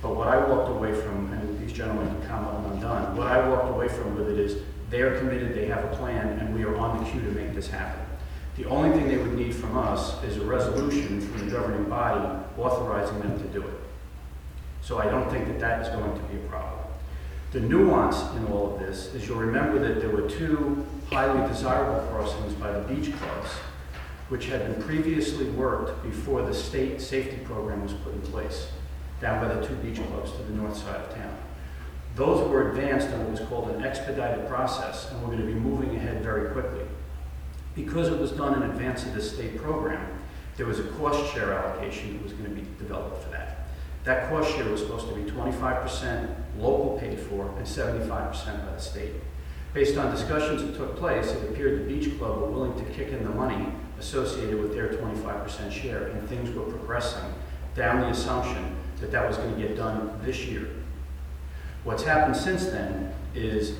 but 0.00 0.14
what 0.14 0.28
I 0.28 0.36
walked 0.46 0.68
away 0.70 0.92
from, 0.92 1.32
and 1.32 1.53
these 1.64 1.76
gentlemen 1.76 2.06
can 2.08 2.28
comment 2.28 2.60
when 2.60 2.72
I'm 2.72 2.80
done, 2.80 3.16
what 3.16 3.26
I 3.26 3.48
walked 3.48 3.70
away 3.70 3.88
from 3.88 4.16
with 4.16 4.28
it 4.30 4.38
is, 4.38 4.62
they're 4.90 5.18
committed, 5.18 5.54
they 5.54 5.66
have 5.66 5.84
a 5.84 5.96
plan, 5.96 6.38
and 6.38 6.54
we 6.54 6.62
are 6.64 6.76
on 6.76 7.02
the 7.02 7.10
queue 7.10 7.22
to 7.22 7.30
make 7.30 7.54
this 7.54 7.68
happen. 7.68 8.04
The 8.56 8.66
only 8.66 8.90
thing 8.90 9.08
they 9.08 9.16
would 9.16 9.34
need 9.34 9.54
from 9.54 9.76
us 9.76 10.22
is 10.22 10.36
a 10.36 10.44
resolution 10.44 11.20
from 11.20 11.44
the 11.44 11.50
governing 11.50 11.88
body 11.88 12.44
authorizing 12.58 13.18
them 13.20 13.38
to 13.40 13.48
do 13.48 13.62
it. 13.66 13.74
So 14.82 14.98
I 14.98 15.06
don't 15.06 15.28
think 15.30 15.46
that 15.46 15.58
that 15.58 15.82
is 15.82 15.88
going 15.88 16.14
to 16.14 16.22
be 16.24 16.36
a 16.36 16.48
problem. 16.48 16.80
The 17.52 17.60
nuance 17.60 18.20
in 18.36 18.46
all 18.46 18.74
of 18.74 18.80
this 18.80 19.14
is 19.14 19.26
you'll 19.26 19.38
remember 19.38 19.78
that 19.78 20.00
there 20.00 20.10
were 20.10 20.28
two 20.28 20.86
highly 21.10 21.48
desirable 21.48 22.06
crossings 22.08 22.52
by 22.54 22.70
the 22.72 22.80
beach 22.86 23.12
clubs, 23.16 23.50
which 24.28 24.46
had 24.46 24.60
been 24.60 24.82
previously 24.82 25.46
worked 25.50 26.02
before 26.02 26.42
the 26.42 26.54
state 26.54 27.00
safety 27.00 27.38
program 27.44 27.82
was 27.82 27.92
put 27.94 28.12
in 28.12 28.20
place, 28.20 28.68
down 29.20 29.40
by 29.40 29.52
the 29.52 29.66
two 29.66 29.74
beach 29.76 30.00
clubs 30.08 30.30
to 30.32 30.42
the 30.42 30.52
north 30.52 30.76
side 30.76 31.00
of 31.00 31.14
town. 31.14 31.33
Those 32.14 32.48
were 32.48 32.70
advanced 32.70 33.08
on 33.08 33.20
what 33.20 33.30
was 33.30 33.40
called 33.40 33.70
an 33.70 33.84
expedited 33.84 34.46
process, 34.48 35.10
and 35.10 35.20
we're 35.20 35.34
going 35.34 35.40
to 35.40 35.46
be 35.46 35.54
moving 35.54 35.96
ahead 35.96 36.22
very 36.22 36.50
quickly. 36.50 36.84
Because 37.74 38.08
it 38.08 38.18
was 38.18 38.30
done 38.30 38.62
in 38.62 38.70
advance 38.70 39.04
of 39.04 39.14
the 39.14 39.22
state 39.22 39.60
program, 39.60 40.06
there 40.56 40.66
was 40.66 40.78
a 40.78 40.84
cost 40.84 41.32
share 41.34 41.52
allocation 41.52 42.12
that 42.12 42.22
was 42.22 42.32
going 42.32 42.44
to 42.44 42.54
be 42.54 42.64
developed 42.78 43.24
for 43.24 43.30
that. 43.30 43.66
That 44.04 44.28
cost 44.28 44.54
share 44.54 44.68
was 44.70 44.80
supposed 44.80 45.08
to 45.08 45.14
be 45.14 45.28
25% 45.28 46.34
local 46.58 46.98
paid 46.98 47.18
for 47.18 47.48
and 47.56 47.66
75% 47.66 48.06
by 48.06 48.72
the 48.72 48.78
state. 48.78 49.12
Based 49.72 49.96
on 49.96 50.14
discussions 50.14 50.62
that 50.62 50.76
took 50.76 50.96
place, 50.96 51.32
it 51.32 51.50
appeared 51.50 51.80
the 51.80 51.92
beach 51.92 52.16
club 52.16 52.40
were 52.40 52.46
willing 52.46 52.78
to 52.78 52.92
kick 52.92 53.08
in 53.08 53.24
the 53.24 53.30
money 53.30 53.66
associated 53.98 54.60
with 54.60 54.72
their 54.72 54.88
25% 54.88 55.72
share, 55.72 56.08
and 56.08 56.28
things 56.28 56.54
were 56.54 56.62
progressing 56.62 57.24
down 57.74 58.02
the 58.02 58.08
assumption 58.08 58.76
that 59.00 59.10
that 59.10 59.26
was 59.26 59.36
going 59.36 59.52
to 59.52 59.60
get 59.60 59.76
done 59.76 60.16
this 60.22 60.44
year. 60.44 60.68
What's 61.84 62.02
happened 62.02 62.34
since 62.34 62.64
then 62.66 63.12
is 63.34 63.74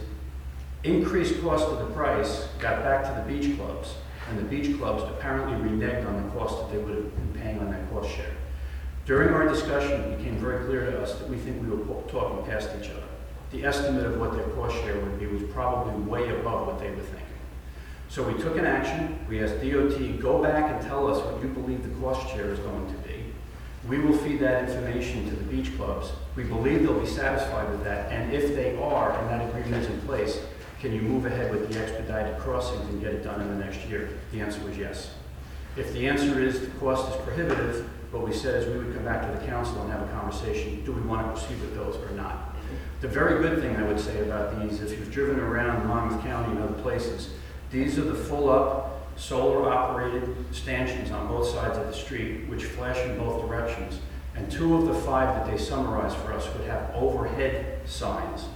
increased 0.85 1.41
cost 1.41 1.67
of 1.67 1.79
the 1.79 1.95
price 1.95 2.49
got 2.59 2.83
back 2.83 3.03
to 3.05 3.15
the 3.19 3.27
beach 3.27 3.57
clubs, 3.57 3.95
and 4.29 4.39
the 4.39 4.43
beach 4.43 4.77
clubs 4.79 5.03
apparently 5.05 5.55
reneged 5.55 6.07
on 6.07 6.23
the 6.23 6.31
cost 6.35 6.59
that 6.59 6.71
they 6.71 6.77
would 6.77 6.95
have 6.95 7.17
been 7.17 7.43
paying 7.43 7.59
on 7.61 7.71
that 7.71 7.91
cost 7.91 8.15
share. 8.15 8.35
During 9.07 9.31
our 9.31 9.49
discussion, 9.49 9.93
it 10.03 10.19
became 10.19 10.37
very 10.37 10.67
clear 10.67 10.85
to 10.91 11.01
us 11.01 11.15
that 11.15 11.31
we 11.31 11.39
think 11.39 11.63
we 11.63 11.69
were 11.69 11.83
talking 12.09 12.45
past 12.45 12.69
each 12.79 12.91
other. 12.91 13.05
The 13.53 13.65
estimate 13.65 14.05
of 14.05 14.21
what 14.21 14.33
their 14.33 14.49
cost 14.49 14.77
share 14.83 15.01
would 15.01 15.19
be 15.19 15.27
was 15.27 15.43
probably 15.53 15.95
way 16.03 16.29
above 16.29 16.67
what 16.67 16.79
they 16.79 16.91
were 16.91 16.97
thinking. 16.97 17.21
So 18.11 18.23
we 18.23 18.41
took 18.41 18.59
an 18.59 18.67
action, 18.67 19.19
we 19.31 19.43
asked 19.43 19.63
DOT, 19.63 20.21
go 20.21 20.43
back 20.43 20.71
and 20.71 20.87
tell 20.87 21.07
us 21.07 21.25
what 21.25 21.43
you 21.43 21.49
believe 21.49 21.83
the 21.83 22.01
cost 22.01 22.29
share 22.35 22.51
is 22.51 22.59
going 22.59 22.87
to 22.87 22.99
be. 22.99 23.04
We 23.89 23.99
will 23.99 24.17
feed 24.17 24.41
that 24.41 24.69
information 24.69 25.29
to 25.29 25.37
the 25.37 25.45
beach 25.45 25.77
clubs. 25.77 26.13
We 26.37 26.45
believe 26.45 26.83
they'll 26.83 26.99
be 26.99 27.07
satisfied 27.07 27.71
with 27.71 27.85
that, 27.85 28.11
and 28.11 28.33
if 28.33 28.55
they 28.55 28.77
are, 28.79 29.19
and 29.19 29.29
that 29.29 29.47
agreement 29.49 29.83
is 29.83 29.91
in 29.91 30.01
place, 30.03 30.41
can 30.81 30.93
you 30.93 31.03
move 31.03 31.27
ahead 31.27 31.51
with 31.51 31.71
the 31.71 31.81
expedited 31.81 32.39
crossings 32.39 32.89
and 32.89 33.01
get 33.01 33.13
it 33.13 33.23
done 33.23 33.41
in 33.41 33.49
the 33.49 33.65
next 33.65 33.87
year? 33.87 34.09
The 34.33 34.41
answer 34.41 34.63
was 34.65 34.77
yes. 34.77 35.15
If 35.77 35.93
the 35.93 36.07
answer 36.07 36.41
is 36.41 36.61
the 36.61 36.67
cost 36.79 37.11
is 37.11 37.23
prohibitive, 37.23 37.89
what 38.11 38.25
we 38.25 38.33
said 38.33 38.63
is 38.63 38.69
we 38.69 38.79
would 38.79 38.95
come 38.95 39.05
back 39.05 39.27
to 39.31 39.39
the 39.39 39.47
council 39.47 39.83
and 39.83 39.91
have 39.91 40.03
a 40.03 40.13
conversation, 40.13 40.85
do 40.85 40.93
we 40.93 41.03
want 41.03 41.27
to 41.27 41.33
proceed 41.33 41.61
with 41.61 41.75
those 41.75 41.97
or 41.97 42.11
not? 42.13 42.55
The 43.01 43.09
very 43.09 43.43
good 43.43 43.61
thing 43.61 43.77
I 43.77 43.83
would 43.83 44.01
say 44.01 44.23
about 44.23 44.61
these, 44.61 44.81
if 44.81 44.91
you've 44.99 45.11
driven 45.11 45.41
around 45.41 45.87
Monmouth 45.87 46.23
County 46.23 46.53
and 46.53 46.63
other 46.63 46.81
places, 46.81 47.31
these 47.71 47.99
are 47.99 48.05
the 48.05 48.15
full-up, 48.15 48.94
solar-operated 49.17 50.55
stanchions 50.55 51.11
on 51.11 51.29
both 51.29 51.49
sides 51.49 51.79
of 51.79 51.87
the 51.87 51.93
street, 51.93 52.49
which 52.49 52.65
flash 52.65 52.99
in 52.99 53.19
both 53.19 53.47
directions. 53.47 54.01
And 54.37 54.51
two 54.51 54.75
of 54.77 54.87
the 54.87 54.95
five 54.95 55.35
that 55.35 55.51
they 55.51 55.63
summarized 55.63 56.17
for 56.17 56.33
us 56.33 56.53
would 56.55 56.67
have 56.67 56.91
overhead 56.95 57.81
signs, 57.89 58.47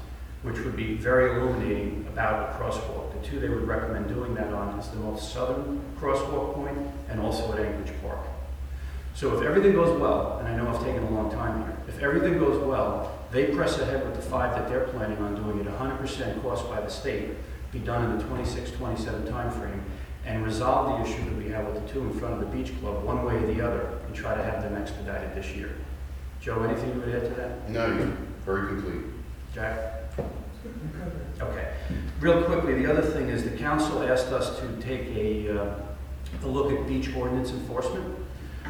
which 0.42 0.58
would 0.60 0.76
be 0.76 0.94
very 0.94 1.40
illuminating 1.40 2.06
about 2.08 2.52
the 2.52 2.64
crosswalk. 2.64 3.12
The 3.20 3.26
two 3.26 3.38
they 3.38 3.48
would 3.48 3.66
recommend 3.66 4.08
doing 4.08 4.34
that 4.34 4.52
on 4.52 4.78
is 4.78 4.88
the 4.88 4.96
most 4.96 5.32
southern 5.32 5.80
crosswalk 6.00 6.54
point 6.54 6.78
and 7.08 7.20
also 7.20 7.52
at 7.52 7.60
Anchorage 7.60 7.92
Park. 8.02 8.26
So 9.14 9.36
if 9.36 9.44
everything 9.44 9.72
goes 9.72 9.98
well, 10.00 10.38
and 10.38 10.48
I 10.48 10.56
know 10.56 10.68
I've 10.68 10.82
taken 10.84 11.02
a 11.02 11.10
long 11.10 11.30
time 11.30 11.62
here, 11.62 11.76
if 11.88 12.00
everything 12.00 12.38
goes 12.38 12.62
well, 12.64 13.18
they 13.32 13.46
press 13.46 13.78
ahead 13.78 14.04
with 14.04 14.14
the 14.14 14.22
five 14.22 14.54
that 14.54 14.68
they're 14.68 14.86
planning 14.86 15.18
on 15.18 15.34
doing 15.34 15.60
at 15.66 15.66
100% 15.66 16.42
cost 16.42 16.68
by 16.68 16.80
the 16.80 16.88
state, 16.88 17.30
be 17.72 17.80
done 17.80 18.10
in 18.10 18.18
the 18.18 18.24
26, 18.24 18.70
27 18.72 19.24
timeframe, 19.24 19.80
and 20.28 20.44
resolve 20.44 20.98
the 20.98 21.10
issue 21.10 21.24
that 21.24 21.36
we 21.36 21.48
have 21.48 21.64
with 21.66 21.82
the 21.82 21.92
two 21.92 22.02
in 22.02 22.12
front 22.12 22.34
of 22.34 22.40
the 22.40 22.46
beach 22.56 22.78
club, 22.80 23.02
one 23.02 23.24
way 23.24 23.34
or 23.34 23.46
the 23.46 23.66
other, 23.66 23.98
and 24.06 24.14
try 24.14 24.34
to 24.34 24.42
have 24.42 24.62
them 24.62 24.76
expedited 24.76 25.34
this 25.34 25.56
year. 25.56 25.74
Joe, 26.40 26.62
anything 26.62 26.94
you 26.94 27.00
would 27.00 27.14
add 27.14 27.22
to 27.22 27.34
that? 27.36 27.70
No, 27.70 27.86
you're 27.86 28.12
very 28.44 28.68
complete. 28.68 29.04
Jack? 29.54 30.12
Okay. 31.40 31.72
Real 32.20 32.42
quickly, 32.42 32.74
the 32.74 32.90
other 32.90 33.00
thing 33.00 33.30
is 33.30 33.42
the 33.42 33.56
council 33.56 34.02
asked 34.02 34.28
us 34.28 34.60
to 34.60 34.76
take 34.82 35.06
a, 35.16 35.58
uh, 35.58 35.74
a 36.42 36.46
look 36.46 36.72
at 36.72 36.86
beach 36.86 37.14
ordinance 37.16 37.50
enforcement, 37.50 38.14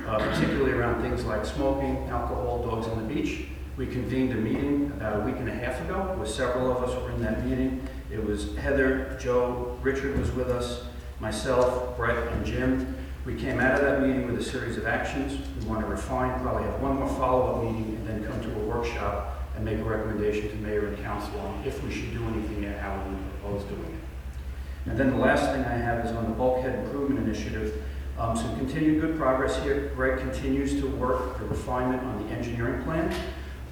uh, 0.07 0.18
particularly 0.18 0.73
around 0.73 1.03
things 1.03 1.25
like 1.25 1.44
smoking, 1.44 2.09
alcohol, 2.09 2.64
dogs 2.64 2.87
on 2.87 3.03
the 3.03 3.14
beach. 3.14 3.47
We 3.77 3.87
convened 3.87 4.33
a 4.33 4.37
meeting 4.37 4.92
about 4.97 5.21
a 5.21 5.25
week 5.25 5.37
and 5.37 5.49
a 5.49 5.55
half 5.55 5.81
ago, 5.81 6.14
where 6.16 6.27
several 6.27 6.71
of 6.71 6.88
us 6.88 7.03
were 7.03 7.11
in 7.11 7.21
that 7.23 7.44
meeting. 7.44 7.87
It 8.12 8.25
was 8.25 8.57
Heather, 8.57 9.18
Joe, 9.21 9.77
Richard 9.83 10.18
was 10.18 10.31
with 10.33 10.51
us, 10.51 10.85
myself, 11.20 11.96
Brett, 11.96 12.16
and 12.33 12.46
Jim. 12.46 12.96
We 13.24 13.35
came 13.35 13.61
out 13.61 13.74
of 13.74 13.83
that 13.83 14.00
meeting 14.00 14.26
with 14.26 14.40
a 14.40 14.44
series 14.44 14.76
of 14.76 14.87
actions. 14.87 15.38
We 15.61 15.68
want 15.68 15.81
to 15.81 15.87
refine, 15.87 16.40
probably 16.40 16.62
have 16.64 16.81
one 16.81 16.96
more 16.96 17.09
follow-up 17.09 17.64
meeting, 17.64 17.96
and 17.96 18.07
then 18.07 18.24
come 18.24 18.40
to 18.40 18.61
a 18.61 18.64
workshop 18.64 19.35
and 19.57 19.64
make 19.64 19.78
a 19.78 19.83
recommendation 19.83 20.48
to 20.48 20.57
mayor 20.57 20.87
and 20.87 20.98
council 21.02 21.38
on 21.40 21.62
if 21.66 21.83
we 21.83 21.92
should 21.92 22.12
do 22.12 22.24
anything 22.28 22.64
and 22.64 22.76
how 22.76 22.96
we 23.09 23.16
propose 23.40 23.64
doing 23.64 23.85
it. 23.85 24.90
And 24.90 24.98
then 24.98 25.11
the 25.11 25.16
last 25.16 25.50
thing 25.52 25.64
I 25.64 25.76
have 25.76 26.07
is 26.07 26.12
on 26.12 26.24
the 26.24 26.31
bulkhead 26.31 26.78
improvement 26.78 27.26
initiative. 27.26 27.83
Um, 28.18 28.37
some 28.37 28.57
continued 28.57 29.00
good 29.00 29.16
progress 29.16 29.61
here. 29.62 29.92
Greg 29.94 30.18
continues 30.18 30.81
to 30.81 30.87
work 30.87 31.38
the 31.38 31.44
refinement 31.44 32.02
on 32.02 32.26
the 32.26 32.35
engineering 32.35 32.83
plan. 32.85 33.14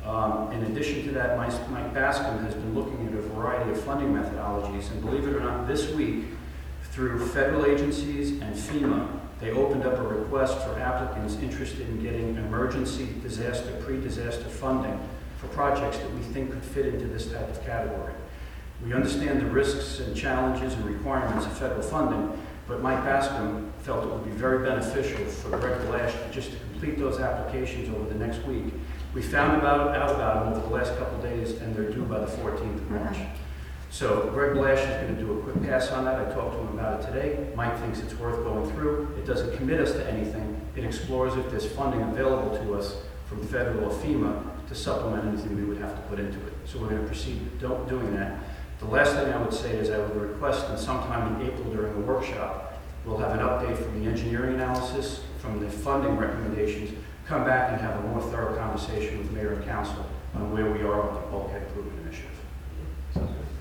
Um, 0.05 0.53
in 0.53 0.63
addition 0.65 1.05
to 1.05 1.13
that, 1.13 1.37
Mike 1.37 1.53
Mike 1.71 1.93
Bascom 1.95 2.39
has 2.45 2.55
been 2.55 2.75
looking 2.75 3.09
at 3.09 3.15
a 3.15 3.23
variety 3.23 3.71
of 3.71 3.81
funding 3.81 4.13
methodologies, 4.13 4.91
and 4.91 5.01
believe 5.01 5.27
it 5.27 5.35
or 5.35 5.41
not, 5.41 5.67
this 5.67 5.91
week, 5.95 6.27
through 6.97 7.19
federal 7.27 7.67
agencies 7.67 8.41
and 8.41 8.57
FEMA, 8.57 9.07
they 9.39 9.51
opened 9.51 9.85
up 9.85 9.99
a 9.99 10.03
request 10.03 10.57
for 10.63 10.81
applicants 10.81 11.35
interested 11.43 11.87
in 11.91 12.03
getting 12.03 12.35
emergency 12.37 13.07
disaster, 13.21 13.71
pre-disaster 13.85 14.45
funding 14.45 14.99
for 15.37 15.49
projects 15.49 15.99
that 15.99 16.11
we 16.15 16.21
think 16.21 16.51
could 16.51 16.63
fit 16.63 16.87
into 16.87 17.07
this 17.07 17.31
type 17.31 17.51
of 17.51 17.63
category. 17.67 18.15
We 18.83 18.95
understand 18.95 19.43
the 19.43 19.45
risks 19.45 20.01
and 20.01 20.17
challenges 20.17 20.73
and 20.73 20.87
requirements 20.87 21.45
of 21.45 21.59
federal 21.59 21.83
funding, 21.83 22.43
but 22.67 22.81
Mike 22.81 23.05
Bascom 23.05 23.71
felt 23.81 24.05
it 24.05 24.09
would 24.09 24.25
be 24.25 24.31
very 24.31 24.67
beneficial 24.67 25.23
for 25.27 25.51
Greg 25.59 25.79
Blash 25.89 26.15
to 26.15 26.31
just 26.33 26.53
to 26.53 26.57
complete 26.71 26.99
those 26.99 27.21
applications 27.21 27.95
over 27.95 28.09
the 28.09 28.15
next 28.15 28.43
week. 28.47 28.73
We 29.13 29.21
found 29.21 29.61
about, 29.61 29.95
out 29.95 30.15
about 30.15 30.45
them 30.45 30.55
over 30.55 30.67
the 30.67 30.75
last 30.75 30.97
couple 30.97 31.21
days, 31.21 31.61
and 31.61 31.77
they're 31.77 31.91
due 31.91 32.07
by 32.07 32.21
the 32.21 32.27
14th 32.27 32.75
of 32.75 32.91
March. 32.91 33.17
Uh-huh. 33.19 33.37
So 33.97 34.29
Greg 34.35 34.53
Blash 34.53 34.81
is 34.81 35.03
going 35.03 35.17
to 35.17 35.23
do 35.23 35.39
a 35.39 35.43
quick 35.43 35.63
pass 35.65 35.91
on 35.91 36.05
that. 36.05 36.21
I 36.21 36.31
talked 36.35 36.53
to 36.53 36.59
him 36.59 36.79
about 36.79 37.01
it 37.01 37.07
today. 37.07 37.49
Mike 37.55 37.81
thinks 37.81 37.99
it's 37.99 38.13
worth 38.17 38.45
going 38.45 38.71
through. 38.73 39.09
It 39.17 39.25
doesn't 39.25 39.57
commit 39.57 39.81
us 39.81 39.93
to 39.93 40.07
anything. 40.07 40.61
It 40.77 40.85
explores 40.85 41.35
if 41.35 41.51
there's 41.51 41.65
funding 41.65 42.03
available 42.03 42.59
to 42.59 42.75
us 42.75 42.95
from 43.27 43.43
federal 43.47 43.91
or 43.91 43.91
FEMA 43.91 44.69
to 44.69 44.75
supplement 44.75 45.27
anything 45.27 45.57
we 45.57 45.65
would 45.65 45.79
have 45.79 45.95
to 45.95 46.03
put 46.11 46.19
into 46.19 46.37
it. 46.47 46.53
So 46.67 46.79
we're 46.79 46.91
going 46.91 47.01
to 47.01 47.07
proceed 47.07 47.41
do- 47.59 47.87
doing 47.89 48.15
that. 48.17 48.39
The 48.81 48.85
last 48.85 49.15
thing 49.15 49.33
I 49.33 49.41
would 49.41 49.55
say 49.55 49.71
is 49.71 49.89
I 49.89 49.97
would 49.97 50.15
request 50.15 50.69
that 50.69 50.79
sometime 50.79 51.41
in 51.41 51.47
April 51.47 51.65
during 51.73 51.95
the 51.95 52.01
workshop, 52.01 52.79
we'll 53.07 53.17
have 53.17 53.33
an 53.33 53.39
update 53.39 53.79
from 53.79 54.05
the 54.05 54.11
engineering 54.11 54.57
analysis, 54.57 55.25
from 55.39 55.59
the 55.59 55.71
funding 55.71 56.19
recommendations, 56.19 56.91
come 57.25 57.47
back 57.47 57.73
and 57.73 57.81
have 57.81 58.05
a 58.05 58.09
more 58.09 58.21
thorough 58.21 58.55
conversation 58.59 59.17
with 59.17 59.33
mayor 59.33 59.55
and 59.55 59.65
council 59.65 60.05
on 60.35 60.53
where 60.53 60.71
we 60.71 60.83
are 60.83 61.01
with 61.01 61.15
the 61.15 61.31
bulkhead 61.31 61.63
improvement. 61.63 61.96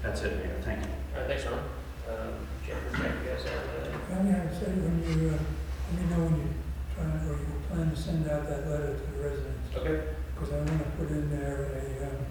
That's 0.06 0.22
it, 0.22 0.38
Mayor. 0.38 0.62
Thank 0.62 0.86
you. 0.86 0.92
All 1.14 1.20
right, 1.22 1.28
thanks, 1.28 1.46
Ron. 1.50 1.66
Um, 2.06 2.46
Jennifer, 2.62 2.94
Jack, 2.94 3.14
you 3.26 3.30
guys 3.34 3.42
have, 3.50 3.66
uh, 3.74 4.14
I 4.14 4.22
have 4.38 4.50
to 4.50 4.56
say, 4.56 4.70
when 4.78 5.02
you, 5.02 5.34
uh, 5.34 5.42
let 5.42 5.94
me 5.98 6.04
know 6.14 6.22
when 6.30 6.36
you 6.46 6.50
try, 6.94 7.10
or 7.26 7.42
you 7.42 7.58
plan 7.66 7.90
to 7.90 7.98
send 7.98 8.30
out 8.30 8.46
that 8.46 8.70
letter 8.70 8.94
to 8.94 9.06
the 9.18 9.18
residents, 9.26 9.66
okay, 9.74 10.14
because 10.38 10.54
I 10.54 10.58
want 10.62 10.78
to 10.86 10.90
put 11.02 11.10
in 11.10 11.26
there 11.34 11.74
a, 11.74 11.86
um, 12.06 12.22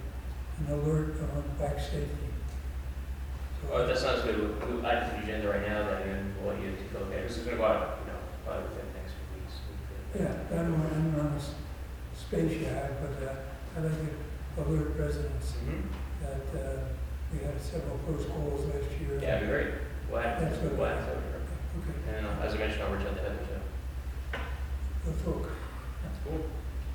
an 0.63 0.67
alert 0.71 1.19
on 1.35 1.43
back 1.59 1.83
safety. 1.83 2.31
So- 3.59 3.75
oh, 3.75 3.87
that 3.87 3.99
sounds 3.99 4.23
good, 4.23 4.39
we'll, 4.39 4.55
we'll 4.79 4.87
add 4.87 5.11
to 5.11 5.19
the 5.19 5.23
agenda 5.27 5.51
right 5.51 5.67
now, 5.67 5.83
then, 5.83 6.03
and 6.15 6.23
we'll 6.39 6.55
let 6.55 6.63
you 6.63 6.79
take 6.79 6.95
a 6.95 7.03
look 7.03 7.11
at 7.11 7.27
it, 7.27 7.29
this 7.29 7.39
is 7.39 7.45
gonna 7.45 7.59
go 7.59 7.67
out, 7.67 7.99
you 8.07 8.15
know, 8.15 8.19
probably 8.47 8.71
within 8.71 8.87
the 8.87 8.97
next 9.03 9.19
few 9.19 9.27
weeks. 9.35 9.55
Yeah, 10.15 10.31
I 10.55 10.63
don't 10.63 10.79
want, 10.79 10.95
I 10.95 10.95
don't 10.95 11.11
know 11.19 11.23
how 11.27 11.35
much 11.35 11.51
space 12.15 12.55
you 12.55 12.71
have, 12.71 12.95
but, 13.03 13.19
uh, 13.19 13.35
I'd 13.75 13.91
like 13.91 13.99
to 13.99 14.63
alert 14.63 14.95
residents 14.95 15.59
Mm-hmm. 15.67 15.91
that, 16.23 16.47
uh, 16.55 16.79
we 17.35 17.45
had 17.47 17.61
several 17.61 17.99
close 18.07 18.27
calls 18.27 18.65
last 18.67 18.91
year. 19.01 19.15
Yeah, 19.21 19.39
that'd 19.41 19.49
be 19.49 19.53
great, 19.53 19.75
we'll 20.11 20.21
add, 20.21 20.43
That's 20.43 20.59
what- 20.63 20.73
we'll 20.75 20.87
add 20.87 21.05
to 21.07 21.13
it. 21.13 21.19
Okay, 21.79 22.17
And 22.19 22.27
uh, 22.27 22.43
as 22.45 22.55
I 22.55 22.59
mentioned, 22.59 22.83
I'll 22.85 22.95
reach 22.95 23.07
out 23.07 23.17
to 23.17 23.23
Heather, 23.23 23.39
so. 23.49 24.39
good 25.05 25.25
talk. 25.25 25.51
Cool. 26.25 26.41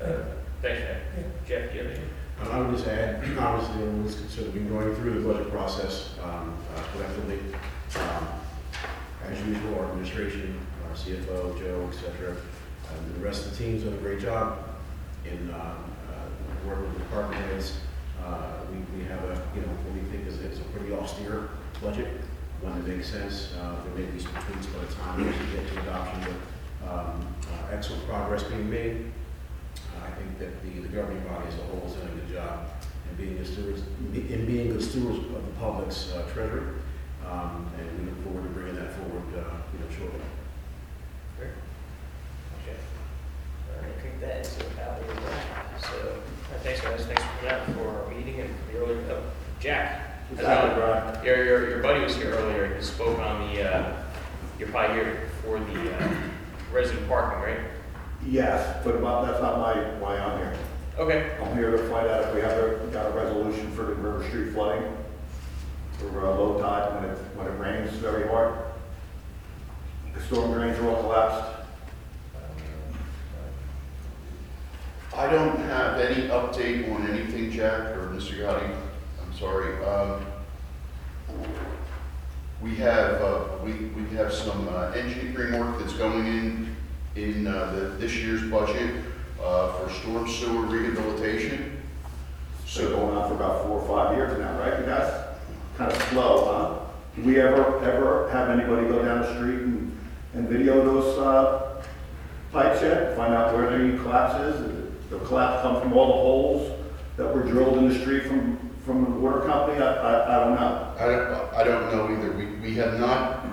Uh, 0.00 0.24
thanks, 0.62 0.80
Jack. 0.80 0.96
Yeah. 1.16 1.22
Jeff, 1.46 1.70
do 1.70 1.76
you 1.78 1.82
have 1.84 1.90
anything? 1.92 2.10
Uh, 2.42 2.48
I 2.50 2.58
would 2.60 2.76
just 2.76 2.88
add, 2.88 3.22
obviously, 3.38 3.84
we'll 3.84 4.04
just 4.08 4.30
sort 4.30 4.46
of 4.48 4.54
been 4.54 4.68
going 4.68 4.94
through 4.96 5.20
the 5.22 5.28
budget 5.32 5.50
process 5.52 6.14
um, 6.24 6.54
uh, 6.74 6.82
collectively. 6.92 7.38
Um, 7.96 8.26
As 9.28 9.38
usual, 9.46 9.78
our 9.78 9.90
administration, 9.90 10.58
our 10.88 10.96
CFO, 10.96 11.58
Joe, 11.60 11.88
et 11.92 11.94
cetera, 11.94 12.30
and 12.34 13.14
the 13.14 13.20
rest 13.20 13.44
of 13.46 13.52
the 13.56 13.62
team's 13.64 13.84
done 13.84 13.92
a 13.92 13.96
great 13.98 14.18
job 14.20 14.58
in 15.24 15.50
uh, 15.50 15.56
uh, 15.56 16.66
working 16.66 16.84
with 16.88 16.98
department 16.98 17.40
heads. 17.44 17.74
Uh, 18.24 18.64
We 18.72 18.98
we 18.98 19.04
have 19.04 19.22
a, 19.24 19.36
you 19.54 19.60
know, 19.60 19.68
what 19.84 19.92
we 19.94 20.00
think 20.10 20.26
pretty 20.90 21.02
austere 21.02 21.48
budget, 21.82 22.08
one 22.62 22.82
that 22.82 22.88
makes 22.88 23.08
sense. 23.08 23.52
Uh, 23.60 23.76
There 23.84 24.04
may 24.04 24.10
be 24.10 24.18
some 24.18 24.32
tweaks 24.32 24.66
by 24.66 24.84
the 24.84 24.92
time 24.94 25.18
we 25.18 25.24
get 25.56 25.68
to 25.72 25.80
adoption, 25.82 26.34
but 26.82 26.90
um, 26.90 27.34
uh, 27.52 27.74
excellent 27.74 28.06
progress 28.08 28.42
being 28.44 28.68
made. 28.70 29.12
I 30.04 30.10
think 30.12 30.38
that 30.38 30.62
the, 30.62 30.80
the 30.80 30.88
governing 30.88 31.22
body 31.24 31.46
as 31.48 31.54
a 31.54 31.62
whole 31.64 31.86
is 31.86 31.92
doing 31.92 32.08
a 32.08 32.14
good 32.20 32.32
job 32.34 32.68
in 33.10 33.16
being 33.24 33.38
the 33.38 33.44
stewards, 33.44 33.82
in 34.14 34.46
being 34.46 34.70
good 34.70 34.82
stewards 34.82 35.18
of 35.18 35.32
the 35.32 35.52
public's 35.60 36.12
uh, 36.12 36.28
treasury. 36.32 36.74
Um, 37.28 37.70
and 37.78 37.86
we 38.00 38.10
look 38.10 38.24
forward 38.24 38.42
to 38.42 38.48
bringing 38.50 38.74
that 38.76 38.92
forward, 38.94 39.22
uh, 39.36 39.56
you 39.72 39.78
know, 39.78 39.90
shortly. 39.96 40.20
Great. 41.38 41.50
Jeff. 42.66 42.76
All 43.68 43.82
right, 43.82 43.92
I 43.96 44.00
think 44.00 44.20
that 44.20 44.40
is 44.40 44.56
about 44.72 45.00
it. 45.00 45.06
So, 45.82 46.16
uh, 46.52 46.58
thanks 46.62 46.80
guys, 46.80 47.06
thanks 47.06 47.22
for 47.22 47.46
coming 47.46 47.52
out 47.52 47.66
for 47.76 48.04
our 48.04 48.10
meeting 48.10 48.40
and 48.40 48.50
for 48.66 48.72
the 48.72 48.78
early, 48.78 49.04
oh, 49.10 49.22
Jack. 49.60 50.09
How's 50.36 50.70
it 50.70 50.76
going? 50.76 51.24
Your, 51.24 51.44
your, 51.44 51.70
your 51.70 51.78
buddy 51.80 52.02
was 52.02 52.16
here 52.16 52.30
earlier, 52.34 52.74
he 52.74 52.82
spoke 52.82 53.18
on 53.18 53.54
the, 53.54 53.62
uh, 53.62 54.02
you're 54.58 54.68
probably 54.68 54.96
here 54.96 55.28
for 55.42 55.58
the, 55.58 55.96
uh, 55.96 56.14
resident 56.72 57.08
parking, 57.08 57.40
right? 57.42 57.70
Yes, 58.26 58.82
but 58.84 59.00
not- 59.02 59.26
that's 59.26 59.40
not 59.40 59.58
my, 59.58 59.74
why 59.98 60.18
I'm 60.18 60.38
here. 60.38 60.54
Okay, 60.98 61.36
I'm 61.42 61.56
here 61.56 61.70
to 61.70 61.78
find 61.88 62.06
out 62.08 62.28
if 62.28 62.34
we 62.34 62.40
have 62.42 62.52
a, 62.52 62.86
got 62.92 63.06
a 63.06 63.10
resolution 63.10 63.70
for 63.72 63.84
the 63.84 63.94
River 63.94 64.26
Street 64.28 64.52
flooding 64.52 64.82
for 65.98 66.26
uh, 66.26 66.34
low 66.34 66.60
tide 66.60 66.94
when 66.94 67.10
it, 67.10 67.16
when 67.34 67.46
it 67.46 67.58
rains 67.58 67.90
very 67.98 68.28
hard. 68.28 68.54
The 70.14 70.20
storm 70.22 70.52
drains 70.52 70.78
are 70.78 70.88
all 70.90 71.02
collapsed. 71.02 71.56
I 75.16 75.30
don't 75.30 75.58
have 75.60 75.98
any 75.98 76.28
update 76.28 76.92
on 76.94 77.06
anything, 77.08 77.50
Jack 77.50 77.96
or 77.96 78.08
Mr. 78.14 78.38
Gotti. 78.38 78.76
Sorry. 79.40 79.82
Um, 79.84 80.26
We 82.62 82.76
have, 82.76 83.22
uh, 83.22 83.44
we, 83.64 83.72
we 83.72 84.14
have 84.14 84.30
some 84.34 84.68
uh, 84.68 84.90
engineering 84.90 85.58
work 85.58 85.78
that's 85.78 85.94
going 85.94 86.26
in, 86.26 86.76
in 87.16 87.46
uh, 87.46 87.72
the, 87.74 87.80
this 87.96 88.14
year's 88.16 88.42
budget 88.50 88.96
uh, 89.42 89.72
for 89.72 89.90
storm 89.90 90.28
sewer 90.28 90.66
rehabilitation. 90.66 91.80
So 92.66 92.82
So, 92.82 92.96
going 92.96 93.16
on 93.16 93.28
for 93.30 93.34
about 93.34 93.64
four 93.64 93.80
or 93.80 93.88
five 93.88 94.14
years 94.14 94.38
now, 94.38 94.58
right? 94.58 94.74
And 94.74 94.84
that's 94.86 95.38
kind 95.78 95.90
of 95.90 96.02
slow, 96.10 96.44
huh? 96.44 96.80
Do 97.16 97.22
we 97.22 97.40
ever, 97.40 97.82
ever 97.82 98.28
have 98.30 98.50
anybody 98.50 98.86
go 98.88 99.02
down 99.02 99.22
the 99.22 99.34
street 99.34 99.60
and, 99.60 99.98
and 100.34 100.46
video 100.46 100.84
those, 100.84 101.18
uh, 101.18 101.82
pipes 102.52 102.82
yet, 102.82 103.16
find 103.16 103.32
out 103.32 103.54
where 103.54 103.70
the 103.70 103.98
collapse 104.02 104.38
is? 104.54 104.66
Did 104.66 105.10
The 105.10 105.18
collapse 105.24 105.62
come 105.62 105.80
from 105.80 105.94
all 105.94 106.08
the 106.08 106.12
holes 106.12 106.78
that 107.16 107.34
were 107.34 107.42
drilled 107.42 107.78
in 107.78 107.88
the 107.88 107.98
street 107.98 108.24
from, 108.24 108.58
from 108.84 109.04
the 109.04 109.10
water 109.10 109.40
company? 109.40 109.80
I, 109.82 109.92
I, 109.94 110.36
I 110.36 110.44
don't 110.44 110.54
know. 110.54 110.94
I 110.98 111.06
don't, 111.06 111.54
I 111.54 111.64
don't 111.64 111.92
know 111.92 112.16
either. 112.16 112.32
We, 112.32 112.46
we 112.70 112.74
have 112.76 112.98
not 112.98 113.44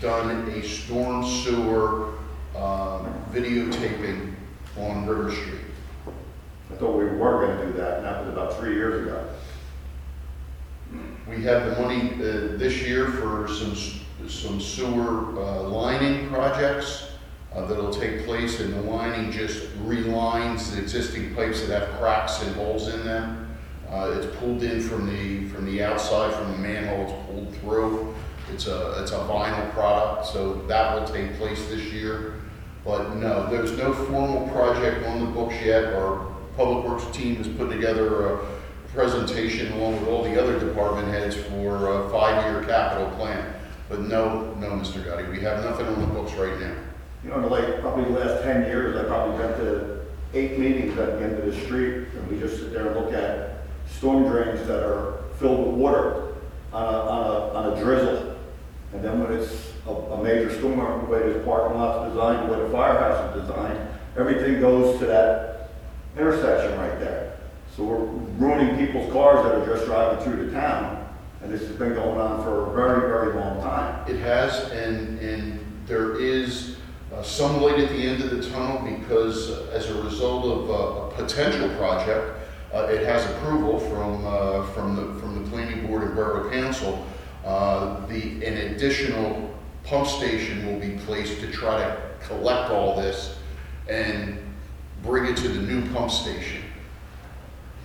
done 0.00 0.48
a 0.50 0.62
storm 0.62 1.24
sewer, 1.26 2.14
um, 2.54 3.12
videotaping 3.32 4.34
on 4.78 5.06
River 5.06 5.30
Street. 5.30 5.60
I 6.70 6.74
thought 6.76 6.96
we 6.96 7.04
were 7.04 7.46
gonna 7.46 7.66
do 7.66 7.72
that, 7.78 7.98
and 7.98 8.04
that 8.06 8.20
was 8.24 8.32
about 8.32 8.58
three 8.58 8.74
years 8.74 9.06
ago. 9.06 9.28
We 11.28 11.42
have 11.42 11.74
the 11.76 11.82
money, 11.82 12.12
uh, 12.14 12.56
this 12.56 12.82
year 12.82 13.08
for 13.08 13.48
some, 13.48 13.72
s- 13.72 14.00
some 14.28 14.60
sewer, 14.60 15.38
uh, 15.40 15.62
lining 15.62 16.28
projects, 16.28 17.08
uh, 17.54 17.64
that'll 17.66 17.92
take 17.92 18.24
place, 18.26 18.60
and 18.60 18.72
the 18.74 18.80
lining 18.82 19.32
just 19.32 19.66
relines 19.86 20.72
the 20.72 20.80
existing 20.82 21.34
pipes 21.34 21.66
that 21.66 21.80
have 21.88 21.98
cracks 21.98 22.42
and 22.42 22.54
holes 22.56 22.88
in 22.92 23.04
them. 23.04 23.45
Uh, 23.90 24.14
it's 24.16 24.36
pulled 24.36 24.62
in 24.62 24.80
from 24.80 25.06
the, 25.06 25.48
from 25.48 25.64
the 25.64 25.82
outside, 25.82 26.34
from 26.34 26.52
the 26.52 26.58
manhole, 26.58 27.04
it's 27.04 27.26
pulled 27.26 27.56
through. 27.56 28.14
It's 28.52 28.66
a, 28.66 29.02
it's 29.02 29.12
a 29.12 29.18
vinyl 29.18 29.72
product, 29.72 30.26
so 30.26 30.54
that 30.66 30.94
will 30.94 31.06
take 31.06 31.36
place 31.36 31.68
this 31.68 31.84
year. 31.92 32.34
But 32.84 33.14
no, 33.16 33.48
there's 33.50 33.72
no 33.72 33.92
formal 33.92 34.48
project 34.48 35.04
on 35.06 35.20
the 35.20 35.26
books 35.26 35.54
yet. 35.64 35.92
Our 35.94 36.32
Public 36.56 36.86
Works 36.86 37.16
team 37.16 37.36
has 37.36 37.48
put 37.48 37.70
together 37.70 38.34
a 38.34 38.46
presentation 38.94 39.72
along 39.72 40.00
with 40.00 40.08
all 40.08 40.24
the 40.24 40.40
other 40.40 40.58
department 40.58 41.08
heads 41.08 41.36
for 41.36 41.90
a 41.90 42.10
five-year 42.10 42.64
capital 42.64 43.10
plan. 43.16 43.54
But 43.88 44.00
no, 44.00 44.54
no, 44.54 44.70
Mr. 44.70 45.04
Gotti, 45.04 45.30
we 45.30 45.40
have 45.40 45.64
nothing 45.64 45.86
on 45.86 46.00
the 46.00 46.06
books 46.06 46.32
right 46.34 46.58
now. 46.58 46.74
You 47.22 47.30
know, 47.30 47.36
in 47.36 47.42
the 47.42 47.48
like, 47.48 47.80
probably 47.80 48.04
the 48.04 48.18
last 48.18 48.42
ten 48.42 48.62
years, 48.62 48.96
I 48.96 49.04
probably 49.04 49.36
been 49.38 49.58
to 49.58 50.00
eight 50.34 50.58
meetings 50.58 50.96
at 50.98 51.18
the 51.18 51.24
end 51.24 51.38
of 51.38 51.46
the 51.46 51.60
street, 51.60 52.08
and 52.14 52.28
we 52.28 52.38
just 52.38 52.56
sit 52.56 52.72
there 52.72 52.86
and 52.86 52.96
look 52.96 53.12
at 53.12 53.55
storm 53.96 54.28
drains 54.28 54.66
that 54.66 54.82
are 54.82 55.24
filled 55.38 55.66
with 55.66 55.76
water 55.76 56.34
on 56.72 56.84
a, 56.84 56.98
on 56.98 57.26
a, 57.26 57.54
on 57.54 57.72
a 57.72 57.82
drizzle. 57.82 58.36
And 58.92 59.02
then 59.02 59.22
when 59.22 59.32
it's 59.32 59.72
a, 59.86 59.90
a 59.90 60.22
major 60.22 60.52
storm, 60.58 61.04
the 61.04 61.10
way 61.10 61.32
this 61.32 61.44
parking 61.44 61.78
lot's 61.78 62.10
designed, 62.10 62.48
the 62.48 62.52
way 62.52 62.62
the 62.62 62.70
firehouse 62.70 63.34
is 63.34 63.42
designed, 63.42 63.88
everything 64.16 64.60
goes 64.60 64.98
to 64.98 65.06
that 65.06 65.70
intersection 66.16 66.78
right 66.78 66.98
there. 66.98 67.38
So 67.76 67.84
we're 67.84 68.04
ruining 68.38 68.76
people's 68.76 69.12
cars 69.12 69.44
that 69.44 69.54
are 69.54 69.66
just 69.66 69.86
driving 69.86 70.24
through 70.24 70.46
the 70.46 70.52
town, 70.52 71.06
and 71.42 71.52
this 71.52 71.60
has 71.62 71.76
been 71.76 71.94
going 71.94 72.18
on 72.18 72.42
for 72.42 72.70
a 72.70 72.74
very, 72.74 73.00
very 73.00 73.34
long 73.34 73.60
time. 73.60 74.08
It 74.08 74.18
has, 74.20 74.70
and, 74.70 75.18
and 75.20 75.60
there 75.86 76.18
is 76.18 76.76
uh, 77.12 77.22
some 77.22 77.60
light 77.60 77.78
at 77.78 77.90
the 77.90 78.06
end 78.06 78.22
of 78.22 78.30
the 78.30 78.50
tunnel 78.50 78.78
because 78.98 79.50
uh, 79.50 79.70
as 79.72 79.90
a 79.90 80.02
result 80.02 80.44
of 80.46 80.70
uh, 80.70 80.74
a 80.74 81.22
potential 81.22 81.68
project, 81.76 82.45
uh, 82.74 82.88
it 82.90 83.06
has 83.06 83.24
approval 83.36 83.78
from, 83.78 84.26
uh, 84.26 84.66
from 84.72 84.96
the, 84.96 85.20
from 85.20 85.42
the 85.42 85.50
planning 85.50 85.86
board 85.86 86.02
and 86.02 86.14
borough 86.14 86.50
council. 86.50 87.06
Uh, 87.44 88.06
The, 88.06 88.44
an 88.44 88.74
additional 88.74 89.54
pump 89.84 90.06
station 90.08 90.66
will 90.66 90.80
be 90.80 90.98
placed 91.04 91.40
to 91.40 91.50
try 91.52 91.78
to 91.78 91.96
collect 92.26 92.70
all 92.70 92.96
this 92.96 93.38
and 93.88 94.38
bring 95.02 95.26
it 95.26 95.36
to 95.36 95.48
the 95.48 95.62
new 95.62 95.88
pump 95.92 96.10
station. 96.10 96.62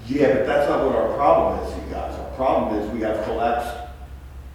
Yeah, 0.07 0.33
but 0.33 0.47
that's 0.47 0.67
not 0.67 0.83
what 0.85 0.95
our 0.95 1.13
problem 1.13 1.59
is, 1.63 1.75
you 1.75 1.93
guys. 1.93 2.17
Our 2.17 2.31
problem 2.31 2.79
is 2.79 2.89
we 2.91 3.01
have 3.01 3.23
collapsed 3.23 3.77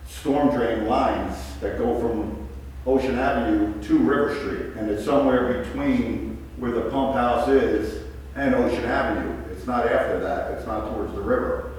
storm 0.08 0.50
drain 0.50 0.86
lines 0.86 1.36
that 1.60 1.78
go 1.78 1.98
from 2.00 2.48
Ocean 2.84 3.16
Avenue 3.18 3.80
to 3.82 3.98
River 3.98 4.34
Street, 4.34 4.76
and 4.76 4.90
it's 4.90 5.04
somewhere 5.04 5.62
between 5.62 6.38
where 6.56 6.72
the 6.72 6.90
pump 6.90 7.14
house 7.14 7.48
is 7.48 8.02
and 8.34 8.54
Ocean 8.56 8.84
Avenue. 8.84 9.35
It's 9.66 9.72
not 9.72 9.88
after 9.88 10.20
that, 10.20 10.52
it's 10.52 10.64
not 10.64 10.92
towards 10.92 11.12
the 11.12 11.20
river. 11.20 11.72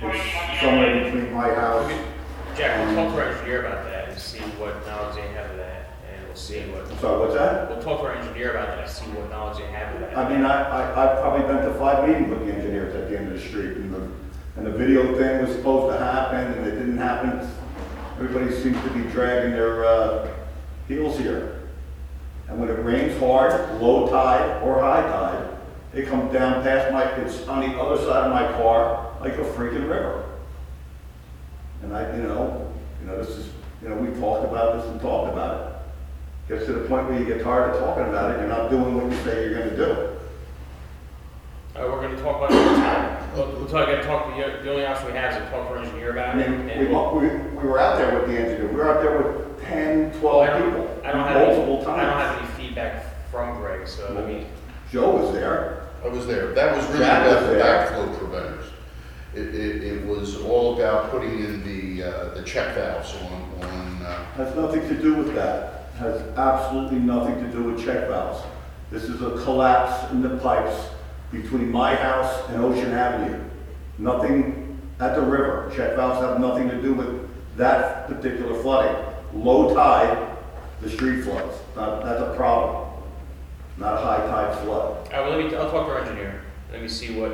It's 0.00 0.60
somewhere 0.60 1.02
between 1.02 1.32
my 1.32 1.52
house. 1.52 1.90
Jack, 2.56 2.86
we'll 2.86 2.94
talk 2.94 3.16
to 3.16 3.20
our 3.20 3.32
engineer 3.32 3.66
about 3.66 3.84
that 3.86 4.10
and 4.10 4.16
see 4.16 4.38
what 4.60 4.86
knowledge 4.86 5.16
they 5.16 5.26
have 5.32 5.50
of 5.50 5.56
that, 5.56 5.90
and 6.08 6.24
we'll 6.24 6.36
see 6.36 6.60
what, 6.70 6.86
So 7.00 7.18
what's 7.18 7.34
that? 7.34 7.68
we'll 7.68 7.82
talk 7.82 7.98
to 8.02 8.06
our 8.06 8.14
engineer 8.14 8.52
about 8.52 8.68
that 8.68 8.78
and 8.84 8.88
see 8.88 9.06
what 9.06 9.28
knowledge 9.28 9.58
they 9.58 9.66
have 9.72 9.92
of 9.92 10.02
that. 10.02 10.16
I 10.16 10.28
mean, 10.28 10.44
I, 10.44 10.62
I, 10.62 10.88
I've 10.90 11.20
probably 11.20 11.52
been 11.52 11.64
to 11.64 11.74
five 11.80 12.08
meetings 12.08 12.30
with 12.30 12.46
the 12.46 12.54
engineers 12.54 12.94
at 12.94 13.10
the 13.10 13.18
end 13.18 13.26
of 13.26 13.34
the 13.34 13.40
street, 13.40 13.76
and 13.76 13.92
the, 13.92 14.08
and 14.54 14.64
the 14.64 14.70
video 14.70 15.02
thing 15.18 15.44
was 15.44 15.56
supposed 15.56 15.98
to 15.98 15.98
happen, 15.98 16.46
and 16.46 16.64
it 16.64 16.78
didn't 16.78 16.98
happen. 16.98 17.44
Everybody 18.20 18.54
seems 18.54 18.80
to 18.84 18.90
be 18.90 19.02
dragging 19.10 19.50
their, 19.50 19.84
uh, 19.84 20.32
heels 20.86 21.18
here. 21.18 21.62
And 22.46 22.60
when 22.60 22.68
it 22.68 22.78
rains 22.84 23.18
hard, 23.18 23.82
low 23.82 24.08
tide 24.08 24.62
or 24.62 24.80
high 24.80 25.02
tide, 25.02 25.31
it 25.94 26.06
comes 26.08 26.32
down 26.32 26.62
past 26.62 26.92
my, 26.92 27.04
it's 27.22 27.46
on 27.48 27.60
the 27.60 27.78
other 27.78 27.96
side 28.04 28.26
of 28.26 28.32
my 28.32 28.46
car 28.58 29.14
like 29.20 29.34
a 29.34 29.44
freaking 29.44 29.88
river. 29.88 30.24
And 31.82 31.94
I, 31.96 32.16
you 32.16 32.22
know, 32.22 32.72
you 33.00 33.06
know, 33.08 33.18
this 33.22 33.30
is, 33.36 33.50
you 33.82 33.88
know, 33.88 33.96
we've 33.96 34.18
talked 34.18 34.44
about 34.48 34.78
this 34.80 34.90
and 34.90 35.00
talked 35.00 35.32
about 35.32 35.66
it. 35.66 36.52
Gets 36.54 36.66
to 36.66 36.72
the 36.72 36.88
point 36.88 37.08
where 37.08 37.18
you 37.18 37.24
get 37.26 37.42
tired 37.42 37.70
of 37.74 37.80
talking 37.80 38.04
about 38.04 38.32
it, 38.32 38.38
you're 38.40 38.48
not 38.48 38.70
doing 38.70 38.94
what 38.96 39.04
you 39.12 39.18
say 39.24 39.44
you're 39.48 39.58
gonna 39.58 39.76
do. 39.76 40.08
Uh, 41.74 41.86
we're 41.90 42.02
gonna 42.02 42.20
talk 42.20 42.36
about 42.36 42.50
it 42.50 42.54
next 42.54 42.78
time. 42.80 43.34
We'll, 43.34 43.46
we'll 43.52 43.66
talk, 43.68 43.86
gotta 43.86 44.02
talk, 44.02 44.26
the, 44.36 44.62
the 44.62 44.70
only 44.70 44.84
option 44.86 45.06
we 45.06 45.12
have 45.12 45.32
is 45.32 45.38
to 45.38 45.50
talk 45.50 45.68
to 45.68 45.74
our 45.74 45.78
engineer 45.82 46.10
I 46.18 46.32
about 46.32 46.38
it. 46.38 46.50
mean, 46.50 46.66
we, 46.68 47.28
we, 47.28 47.36
we 47.62 47.68
were 47.68 47.78
out 47.80 47.96
there 47.98 48.18
with 48.18 48.28
the 48.28 48.38
engineer, 48.38 48.68
we 48.68 48.74
were 48.76 48.90
out 48.94 49.02
there 49.02 49.22
with 49.22 49.62
10, 49.64 50.12
12 50.20 50.42
I 50.42 50.46
don't- 50.58 50.70
people, 50.70 51.00
I 51.04 51.12
don't 51.12 51.24
have, 51.26 51.36
any- 51.36 51.46
multiple 51.66 51.90
I 51.92 51.96
don't 52.02 52.12
have 52.18 52.38
any 52.38 52.46
feedback 52.66 53.04
from 53.30 53.56
Greg, 53.58 53.88
so, 53.88 54.16
I 54.18 54.26
mean, 54.30 54.46
Joe 54.90 55.10
was 55.16 55.32
there. 55.32 55.81
I 56.04 56.08
was 56.08 56.26
there. 56.26 56.52
That 56.52 56.76
was 56.76 56.84
really 56.86 57.00
was 57.00 57.08
about 57.08 57.40
the 57.42 57.46
there. 57.54 57.86
backflow 57.86 58.18
preventers. 58.18 58.64
It, 59.34 59.54
it, 59.54 59.82
it 59.84 60.06
was 60.06 60.36
all 60.42 60.76
about 60.76 61.10
putting 61.10 61.38
in 61.38 61.62
the, 61.64 62.02
uh, 62.02 62.34
the 62.34 62.42
check 62.42 62.74
valves 62.74 63.14
on, 63.14 63.64
on, 63.64 64.02
uh, 64.02 64.24
Has 64.34 64.54
nothing 64.56 64.80
to 64.88 64.94
do 65.00 65.14
with 65.14 65.34
that. 65.34 65.90
Has 65.98 66.20
absolutely 66.36 66.98
nothing 66.98 67.36
to 67.42 67.50
do 67.50 67.62
with 67.64 67.84
check 67.84 68.08
valves. 68.08 68.42
This 68.90 69.04
is 69.04 69.22
a 69.22 69.42
collapse 69.42 70.10
in 70.12 70.22
the 70.22 70.36
pipes 70.38 70.88
between 71.30 71.70
my 71.70 71.94
house 71.94 72.48
and 72.48 72.62
Ocean 72.62 72.92
Avenue. 72.92 73.42
Nothing 73.98 74.78
at 75.00 75.14
the 75.14 75.22
river. 75.22 75.72
Check 75.74 75.96
valves 75.96 76.20
have 76.20 76.40
nothing 76.40 76.68
to 76.68 76.82
do 76.82 76.92
with 76.92 77.28
that 77.56 78.08
particular 78.08 78.60
flooding. 78.60 78.96
Low 79.32 79.72
tide, 79.74 80.36
the 80.82 80.90
street 80.90 81.22
floods. 81.22 81.56
That's 81.74 82.20
a 82.20 82.34
problem. 82.36 82.91
Not 83.78 83.94
a 83.94 83.98
high 83.98 84.18
tide 84.26 84.58
flood. 84.64 84.68
all 84.68 85.04
right, 85.12 85.20
well, 85.28 85.38
let 85.38 85.50
me, 85.50 85.56
I'll 85.56 85.70
talk 85.70 85.86
to 85.86 85.92
our 85.92 86.00
engineer. 86.00 86.42
Let 86.70 86.82
me 86.82 86.88
see 86.88 87.18
what, 87.18 87.30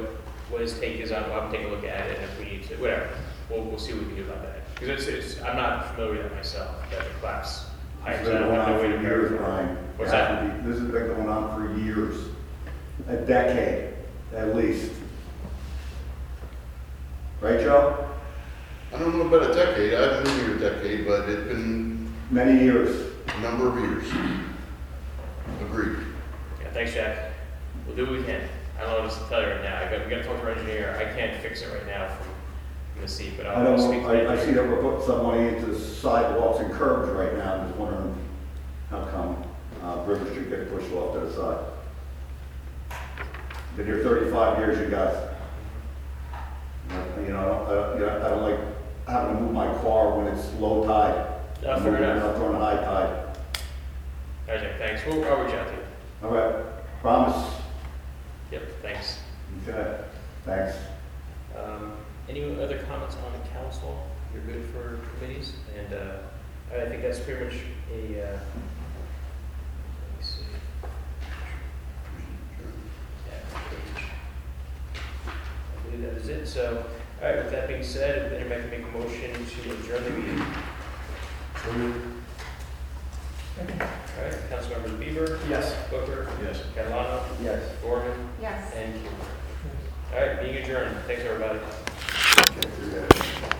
what 0.50 0.60
his 0.60 0.78
take 0.78 1.00
is 1.00 1.12
on, 1.12 1.24
I'll 1.24 1.50
take 1.50 1.64
a 1.66 1.68
look 1.68 1.84
at 1.84 2.06
it, 2.10 2.16
and 2.18 2.24
if 2.24 2.38
we 2.38 2.44
need 2.44 2.62
to, 2.64 2.76
whatever. 2.76 3.08
We'll, 3.50 3.62
we'll 3.64 3.78
see 3.78 3.92
what 3.94 4.02
we 4.02 4.08
can 4.08 4.16
do 4.16 4.22
about 4.24 4.42
that. 4.42 4.74
Because 4.74 5.06
it's, 5.08 5.34
it's, 5.36 5.42
I'm 5.42 5.56
not 5.56 5.94
familiar 5.94 6.14
with 6.22 6.22
that 6.30 6.34
myself, 6.36 6.70
that 6.90 7.00
the 7.04 7.10
collapse 7.20 7.64
This 7.64 7.70
pipes, 8.04 8.18
has 8.18 8.28
I 8.28 8.32
been 8.32 8.40
don't 8.42 8.48
going 8.50 8.60
have 8.60 8.68
no 8.68 8.74
on 8.74 8.80
way 8.80 8.88
to 8.88 8.96
for 8.96 9.02
years, 9.02 9.30
verify. 9.30 9.46
Brian. 9.62 9.76
What's 9.96 10.12
It 10.12 10.14
has 10.14 10.28
that? 10.28 10.40
to 10.56 10.62
be- 10.62 10.68
This 10.70 10.78
has 10.80 10.90
been 10.90 11.06
going 11.08 11.28
on 11.28 11.56
for 11.74 11.78
years, 11.80 12.28
a 13.08 13.16
decade, 13.16 13.94
at 14.34 14.54
least. 14.54 14.92
Right, 17.40 17.60
Joe? 17.60 18.04
I 18.94 18.98
don't 18.98 19.16
know 19.16 19.26
about 19.26 19.50
a 19.50 19.54
decade, 19.54 19.94
I 19.94 20.00
haven't 20.02 20.24
been 20.24 20.38
here 20.46 20.56
a 20.56 20.74
decade, 20.74 21.06
but 21.06 21.28
it's 21.28 21.48
been 21.48 22.12
Many 22.30 22.62
years. 22.62 23.10
a 23.28 23.40
number 23.40 23.68
of 23.68 23.78
years. 23.78 24.04
Agreed. 25.62 25.96
Thanks, 26.78 26.94
Jack. 26.94 27.32
We'll 27.88 27.96
do 27.96 28.04
what 28.06 28.12
we 28.20 28.22
can. 28.22 28.40
I 28.78 28.82
don't 28.82 28.90
know 28.90 28.94
what 29.00 29.04
else 29.10 29.18
to 29.20 29.28
tell 29.28 29.42
you 29.42 29.48
right 29.48 29.64
now. 29.64 29.78
I 29.84 29.90
got, 29.90 30.04
we 30.04 30.10
gotta 30.12 30.22
talk 30.22 30.36
to 30.36 30.42
our 30.44 30.50
engineer. 30.52 30.94
I 30.96 31.12
can't 31.18 31.36
fix 31.42 31.60
it 31.60 31.74
right 31.74 31.84
now 31.88 32.06
from, 32.06 32.26
from 32.92 33.02
the 33.02 33.08
seat, 33.08 33.32
but 33.36 33.46
I 33.46 33.54
I'll 33.54 33.64
don't 33.64 33.80
speak 33.80 34.02
know, 34.02 34.12
to 34.12 34.28
I, 34.28 34.34
I 34.40 34.44
see 34.44 34.52
that 34.52 34.62
we're 34.62 34.80
putting 34.80 35.04
some 35.04 35.24
money 35.24 35.48
into 35.48 35.76
sidewalks 35.76 36.60
and 36.60 36.72
curbs 36.72 37.10
right 37.10 37.36
now, 37.36 37.54
I'm 37.54 37.66
just 37.66 37.80
wondering 37.80 38.14
how 38.90 39.00
come, 39.06 39.42
uh, 39.82 40.04
River 40.06 40.24
Street 40.30 40.50
gets 40.50 40.70
pushed 40.70 40.92
off 40.92 41.14
to 41.14 41.20
the 41.26 41.32
side. 41.32 41.64
Been 43.76 43.86
here 43.86 44.04
thirty-five 44.04 44.58
years, 44.58 44.78
you 44.78 44.88
guys. 44.88 45.16
You 47.26 47.32
know, 47.32 47.40
I 47.40 47.44
don't, 47.44 47.66
I 47.66 47.74
don't- 47.74 47.98
you 47.98 48.06
know, 48.06 48.22
I 48.24 48.28
don't 48.28 48.42
like 48.44 48.60
having 49.08 49.34
to 49.34 49.42
move 49.42 49.52
my 49.52 49.66
car 49.82 50.16
when 50.16 50.28
it's 50.32 50.52
low 50.60 50.86
tide. 50.86 51.26
Yeah, 51.60 51.74
I'm 51.74 51.82
fair 51.82 51.96
enough. 51.96 52.22
up 52.22 52.36
during 52.36 52.54
high 52.54 52.76
tide. 52.76 53.36
All 54.46 54.54
right, 54.54 54.60
Jack, 54.62 54.78
thanks. 54.78 55.02
We'll, 55.08 55.24
I'll 55.24 55.42
reach 55.42 55.54
out 55.56 55.66
to 55.66 55.72
you. 55.72 55.78
All 56.20 56.30
right, 56.34 56.64
promise. 57.00 57.54
Yep, 58.50 58.62
thanks. 58.82 59.18
Okay, 59.68 60.00
thanks. 60.44 60.76
Um, 61.56 61.92
any 62.28 62.42
other 62.60 62.78
comments 62.88 63.16
on 63.16 63.32
the 63.32 63.48
council? 63.48 64.06
You're 64.32 64.42
good 64.42 64.64
for 64.66 65.00
committees? 65.16 65.52
And, 65.76 65.94
uh, 65.94 66.18
I 66.72 66.88
think 66.88 67.02
that's 67.02 67.20
pretty 67.20 67.44
much 67.44 67.54
a, 67.92 68.22
uh, 68.22 68.32
let 68.32 68.42
me 70.18 70.20
see. 70.20 70.42
Yeah, 73.26 73.58
page. 73.70 74.04
I 75.26 75.90
believe 75.90 76.02
that 76.02 76.20
is 76.20 76.28
it. 76.28 76.46
So, 76.46 76.84
all 77.22 77.28
right, 77.28 77.36
with 77.36 77.50
that 77.52 77.68
being 77.68 77.82
said, 77.82 78.32
if 78.32 78.40
anybody 78.40 78.62
can 78.62 78.70
make 78.70 78.82
a 78.82 78.98
motion 78.98 79.32
to 79.32 79.72
adjourn 79.72 80.04
the 80.04 80.10
meeting. 80.10 80.46
All 84.18 84.24
right, 84.24 84.34
Councilmembers 84.50 84.98
Bieber, 84.98 85.38
Yes. 85.48 85.74
Booker, 85.90 86.26
Yes. 86.42 86.60
Catalano, 86.74 87.22
Yes. 87.40 87.62
Gorman, 87.82 88.28
Yes. 88.40 88.72
and 88.74 88.92
Huber. 88.94 89.14
All 90.14 90.20
right, 90.26 90.40
being 90.40 90.56
adjourned. 90.56 90.96
Thanks, 91.06 91.22
everybody. 91.24 91.60
Get 92.54 92.64
through 92.74 92.90
that. 92.90 93.54